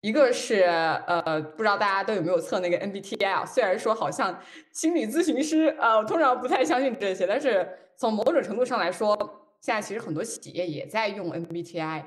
[0.00, 0.62] 一个是
[1.06, 4.38] 呃，不知道大家都有没有测那个 MBTI，啊虽然说好像
[4.72, 7.66] 心理咨询师呃，我通常不太相信这些，但是
[7.96, 9.16] 从某种程度上来说，
[9.60, 12.02] 现在其实很多企业也在用 MBTI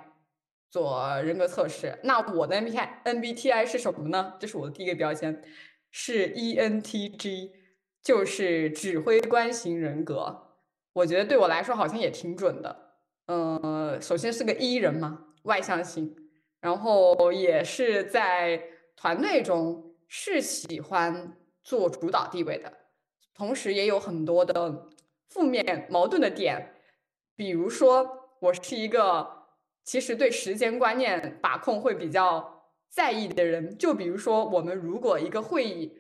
[0.70, 1.98] 做人格测试。
[2.04, 4.36] 那我的 MBTI MBTI 是什么呢？
[4.40, 5.44] 这是我的第一个标签。
[5.90, 7.52] 是 ENTG，
[8.04, 10.44] 就是指挥官型人格。
[10.94, 12.94] 我觉得对我来说好像也挺准的。
[13.28, 16.16] 呃，首先是个 E 人嘛，外向型，
[16.60, 18.62] 然后也是在
[18.96, 22.72] 团队中是喜欢做主导地位的，
[23.34, 24.88] 同时也有很多的
[25.30, 26.76] 负面矛盾的点。
[27.36, 29.37] 比如说，我是一个
[29.88, 32.54] 其实对时间观念把控会比较。
[32.90, 35.94] 在意的人，就比如说，我们如果一个会议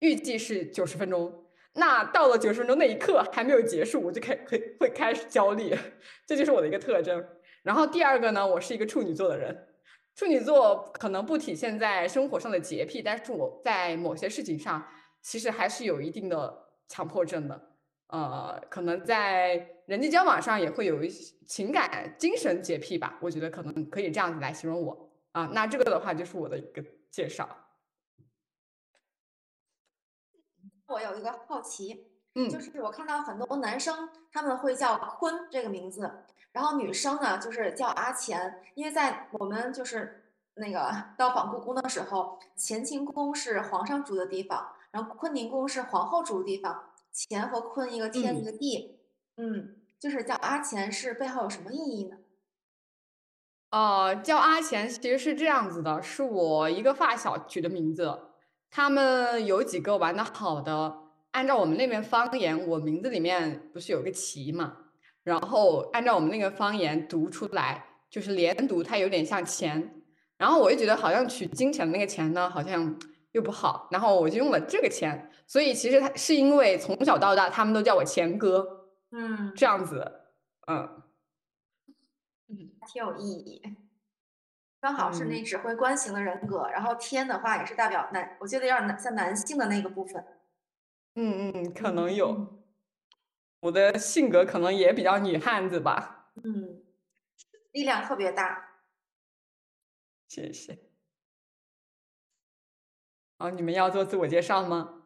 [0.00, 1.44] 预计是九十分钟，
[1.74, 5.76] 那到了九十分钟那一刻还没有结束，我就开会会开始焦虑，
[6.26, 7.24] 这就是我的一个特征。
[7.62, 9.68] 然后第二个呢，我是一个处女座的人，
[10.16, 14.84] 处女座可能不体现在生活上的洁癖，但是我在某些事情上
[15.22, 17.70] 其实还是有一定的强迫症的，
[18.08, 25.10] 呃，可能在人际交往上也会有一些情感、精神洁癖吧，我觉得可能可以这样子来形容我。
[25.32, 27.48] 啊，那这个的话就是我的一个介绍。
[30.86, 48.98] 我有一个好奇，嗯，就是我看到很多男生他们会叫坤这个名字，然后女生呢就是叫阿钱，因为在我们就是那个到访故宫的时候，乾清宫是皇上住的地方，然后坤宁宫是皇后住的地方，乾和坤一个天一个地，
[49.36, 52.18] 嗯，就是叫阿钱是背后有什么意义呢？
[53.70, 58.18] 呃，叫阿钱其实是这样子的，是我一个发小取的名字。
[58.70, 60.98] 他们有几个玩的好的，
[61.32, 64.76] 按照我们那边方言，我名字里面不是有个齐嘛？
[65.22, 70.02] 然后按照我们那个方言读出来，就是连读，它有点像钱。
[70.38, 72.98] 然后我就觉得好像取金钱的那个钱呢，好像
[73.32, 73.88] 又不好。
[73.90, 75.30] 然后我就用了这个钱。
[75.46, 80.22] 所以其实他是因为从小到大他们都叫我钱哥，嗯，这样子，
[80.66, 81.02] 嗯。
[82.50, 83.62] 嗯，挺有意义，
[84.80, 90.24] 刚好是那指挥官型的人格，然后天的话也是代表男，我觉得有点男像男性的那个部分。
[91.14, 92.62] 嗯嗯，可能有，
[93.60, 96.30] 我的性格可能也比较女汉子吧。
[96.42, 96.82] 嗯，
[97.72, 98.80] 力量特别大。
[100.26, 100.87] 谢谢。
[103.38, 105.02] 哦，你们要做自我介绍吗？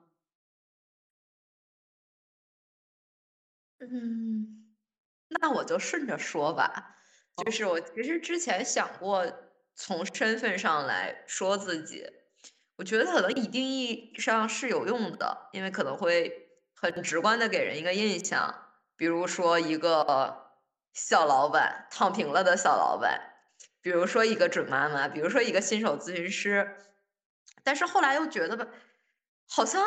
[3.78, 4.74] 嗯，
[5.28, 6.96] 那我就顺着说吧。
[7.44, 9.26] 就是我其实之前想过
[9.74, 12.06] 从身份上来说自己，
[12.76, 18.54] 我觉得可能一定意义上是有用的，因为可能会很直观的给人一个印象，
[18.96, 20.52] 比如说一个
[20.94, 23.20] 小老板躺平了的小老板，
[23.80, 26.76] 比如说一个准妈妈，比如说一个新手咨询师，
[27.62, 28.66] 但是后来又觉得吧，
[29.48, 29.86] 好像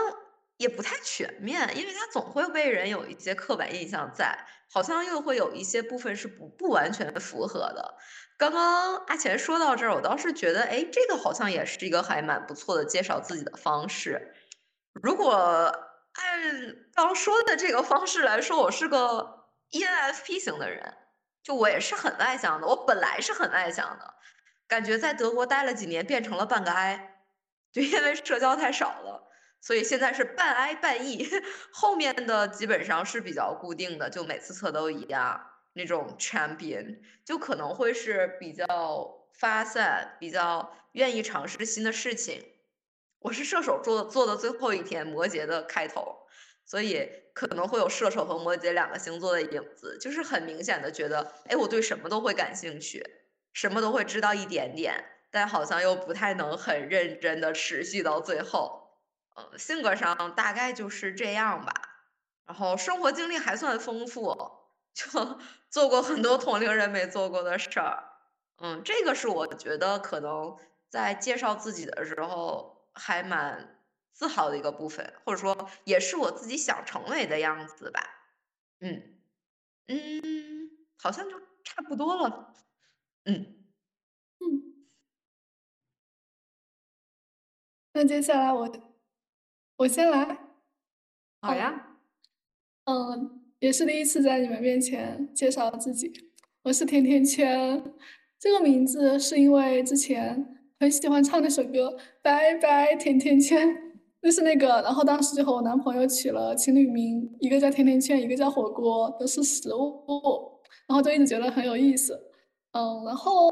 [0.58, 4.46] 也不太全面，因为他总会被人有一些刻板印象在。
[4.68, 7.96] 好像又会有一些部分是不不完全符合的。
[8.36, 14.34] 刚刚阿钱说到这儿，我倒是觉得，哎，这个好像也是一个还蛮不错的介绍自己的方式。
[14.94, 20.98] 如果按刚说的这个方式来说，我是个 ENFP 型的人，
[21.44, 22.68] 就我也是很外向的。
[22.68, 24.16] 我本来是很外向的，
[24.68, 27.15] 感觉在德国待了几年，变成了半个 I，
[27.76, 29.30] 就因为社交太少了。
[29.60, 31.28] 所以现在是半 I 半 E，
[31.74, 35.46] 后面的基本上是比较固定的，就每次测都一样。
[35.74, 42.42] 那种 champion 就可能会是比较发散，比较愿意尝试新的事情。
[43.20, 46.16] 我是射手座做的最后一天，摩羯的开头，
[46.64, 53.04] 所以可能会有射手和摩羯两个星座的影子，就是很明显的觉得，哎，我对什么都会感兴趣，
[53.52, 55.04] 什么都会知道一点点，
[55.36, 58.88] 但好像又不太能很认真的持续到最后。
[59.36, 61.74] 呃，性格上大概就是这样吧，
[62.46, 64.34] 然后生活经历还算丰富，
[64.94, 68.02] 就 做过很多同龄人没做过的事儿。
[68.64, 70.56] 嗯，这个是我觉得可能
[70.90, 73.82] 在介绍自己的时候还蛮
[74.14, 78.02] 自豪的一个部分，或者说也是我自己想成为的样子吧。
[78.82, 79.20] 嗯
[79.90, 82.54] 嗯，好像就差不多了。
[83.26, 83.36] 嗯
[84.42, 84.75] 嗯，
[87.96, 88.70] 那接下来我。
[89.78, 90.38] 我先来，
[91.40, 91.96] 好呀。
[92.84, 96.12] 嗯，也是第一次在你们面前介绍自己。
[96.64, 97.82] 我是甜甜圈，
[98.38, 101.92] 这个名字是因为之前很喜欢唱那首歌
[102.22, 103.66] 《拜拜甜甜圈》，
[104.22, 104.68] 就是那个。
[104.82, 110.60] 然后当时就和我男朋友取了情侣名，一个叫甜甜圈，一个叫火锅，都是食物。
[110.86, 112.14] 然后就一直觉得很有意思。
[112.74, 113.50] 嗯，然后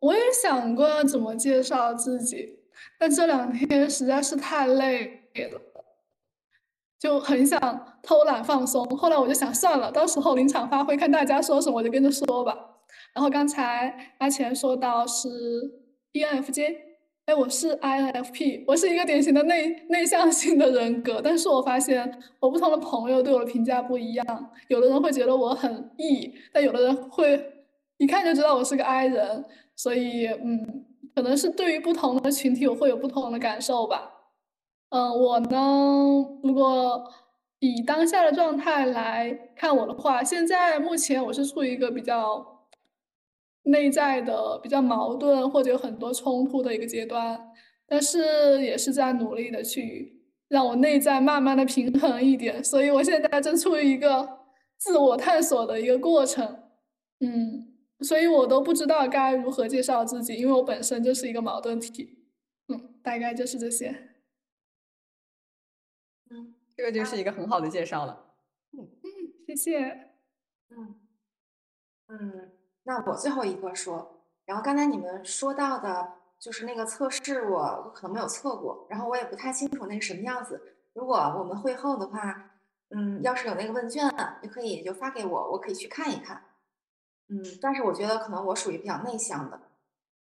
[0.00, 2.58] 我也想过怎么介绍自己，
[3.04, 5.20] 但这两天实在是太累。
[5.52, 5.60] 了，
[6.98, 7.60] 就很想
[8.02, 8.82] 偷懒放松。
[8.96, 12.56] 后来我就想算了，到时候临场发挥，看大家说什么我就跟着说吧。
[13.12, 15.28] 然后刚才阿钱说到是
[16.14, 16.76] ENFJ，
[17.26, 21.20] 哎，我是 INFP，我是一个典型的内内向性的人格。
[21.22, 27.52] 但是我发现我不同的朋友对我的评价不一样，有的人会觉得我很 E，但有的人会
[27.98, 29.44] 一看就知道我是个 I 人。
[29.76, 34.10] 所以，嗯，可能是对于不同的群体，我会有不同的感受吧。
[34.90, 35.58] 嗯，我呢，
[36.42, 37.04] 如果
[37.60, 42.66] 以当下的状态来看我的话，现在目前我是处于一个比较
[43.64, 47.40] 内在的、比较矛盾或者有很多冲突的一个阶段，
[47.86, 54.40] 但是也是在努力的去让我内在慢慢的平衡一点，所以我现在正处于一个
[54.76, 56.44] 自我探索的一个过程，
[57.20, 62.26] 嗯，所以我都不知道该如何介绍自己，因为我本身就是一个矛盾体，
[62.68, 64.10] 嗯，大概就是这些。
[66.30, 68.34] 嗯这个就是一个很好的介绍了。
[68.72, 69.08] 嗯嗯，
[69.46, 70.10] 谢谢。
[70.70, 71.00] 嗯
[72.08, 74.26] 嗯，那我最后一个说。
[74.44, 80.60] 然后刚才你们说到的，就是那个测试，我我可能没有测过，然后我也不太清楚那是什么样子。
[80.92, 82.50] 如果我们会后的话，
[82.90, 84.04] 嗯，要是有那个问卷，
[84.42, 86.42] 也可以就发给我，我可以去看一看。
[87.28, 89.60] 嗯，但是我觉得可能我属于比较内向的。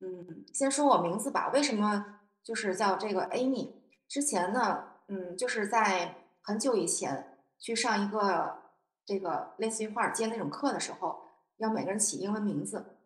[0.01, 3.72] 嗯，先说我名字吧，为什么就是叫这个 Amy？
[4.09, 8.59] 之前呢，嗯，就是在很久以前去上一个
[9.07, 11.22] 这个类似于华尔街那种课的时候，
[11.59, 12.99] 要每个人起英文名字，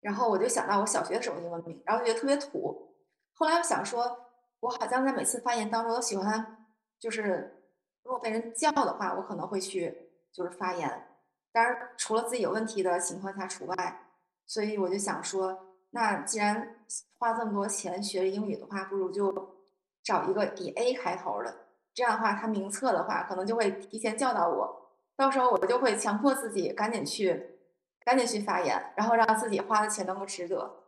[0.00, 2.96] 然后我就想到我小学的时候英文名，然后觉得特别土。
[3.34, 4.16] 后来我想说，
[4.60, 6.66] 我好像在每次发言当中都喜欢，
[7.00, 7.66] 就是
[8.04, 11.08] 如果被人叫的话，我可能会去就是发言。
[11.52, 14.06] 当然，除了自己有问题的情况下除外，
[14.46, 16.84] 所以我就想说，那既然
[17.18, 19.54] 花这么多钱学英语的话，不如就
[20.02, 21.54] 找一个以 A 开头的，
[21.92, 27.58] 这样的话，他名册的话可能就会提前叫到我，到时候我就会强迫自己赶紧去，
[28.02, 30.84] 赶紧去发言，然后让自己花的钱能够值得。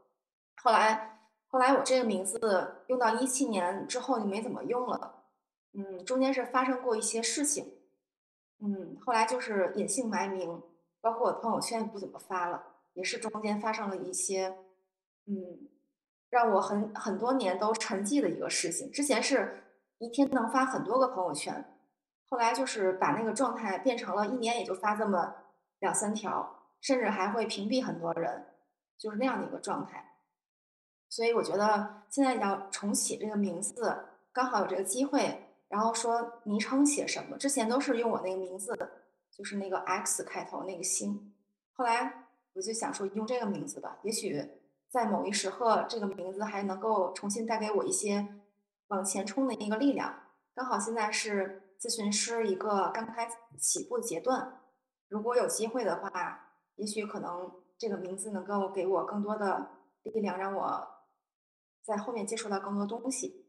[0.62, 5.25] 后来，后来我这个名字用到一七年之后就没怎么用了，
[5.75, 7.71] 嗯，中间是发生过一些事情。
[8.67, 10.62] 嗯，后来就是隐姓埋名，
[11.03, 14.57] 包括我朋友圈也不怎么发了，也是中间发生了一些，
[15.27, 15.69] 嗯，
[16.31, 18.91] 让我很很多年都沉寂的一个事情。
[18.91, 19.65] 之前是
[19.99, 21.62] 一天能发很多个朋友圈，
[22.27, 25.35] 后来就是把那个状态变成了一年也就发这么
[25.81, 28.47] 两三条，甚至还会屏蔽很多人，
[28.97, 30.12] 就是那样的一个状态。
[31.11, 35.43] 所以我觉得现在要重启这个名字，刚好有这个机会。
[35.75, 37.37] 然后说昵称写什么？
[37.37, 38.72] 之前都是用我那个名字，
[39.33, 41.35] 就是那个 X 开头那个星。
[41.72, 44.41] 后来我就想说用这个名字吧，也许
[44.89, 48.25] 在某一时刻，这个名字还能够重新带给我一些
[48.87, 50.14] 往前冲的一个力量。
[50.55, 54.61] 刚好现在是咨询师一个刚开起步阶段，
[55.09, 59.70] 如果有机会的话，也许可能这个名字能够给我更多的
[60.05, 60.89] 力量，让我
[61.83, 63.43] 在后面接触到更多东西。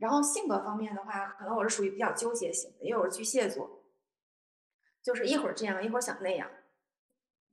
[0.00, 3.82] 然后性格方面的话，可能我是属于比较纠结型的，因为我是巨蟹座，
[5.02, 6.48] 就是一会儿这样，一会儿想那样，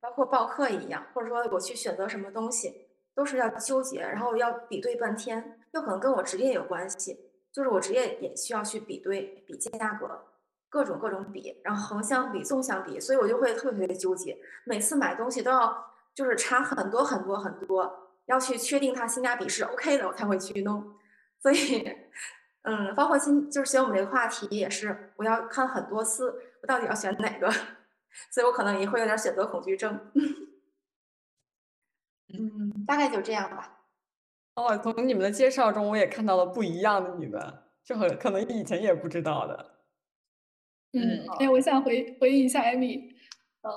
[0.01, 7.17] 包括报课一样，或者说我去选择什么东西，都是要纠结，然后要比对半天，又可能跟我职业有关系，
[7.51, 10.25] 就是我职业也需要去比对、比价格，
[10.69, 20.95] 各种各种比，然后横向比、纵向比，所以我就会特别特别纠结，每次买东西都要就是查很多很多很多，要去确定它性价比是 OK 的，我才会去弄。
[21.43, 21.85] 所以，
[22.63, 27.51] 嗯，包括今就是选我们这个话题也是，我要看很多次，我到底要选哪个，
[28.31, 30.11] 所以我可能也会有点选择恐惧症。
[32.33, 33.81] 嗯，大概就这样吧。
[34.55, 39.71] 哦，从你们的介绍中，我也看到了不一样的你们，就很可能以前也不知道的。
[40.93, 43.13] 嗯，哎，我想回回应一下艾米，
[43.61, 43.71] 呃。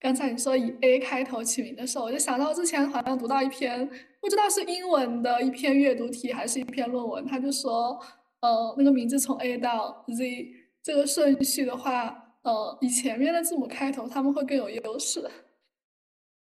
[0.00, 3.90] 刚才你说以 A 开头起名的时候，我就想到之前好像读到一篇，
[4.20, 7.98] 不知道是英文的一篇阅读题还是一篇论文，他就说，
[8.40, 10.48] 呃，那个名字从 A 到 Z
[10.82, 15.28] 这个顺序的话，呃，以前面的字母开头他们会更有优势。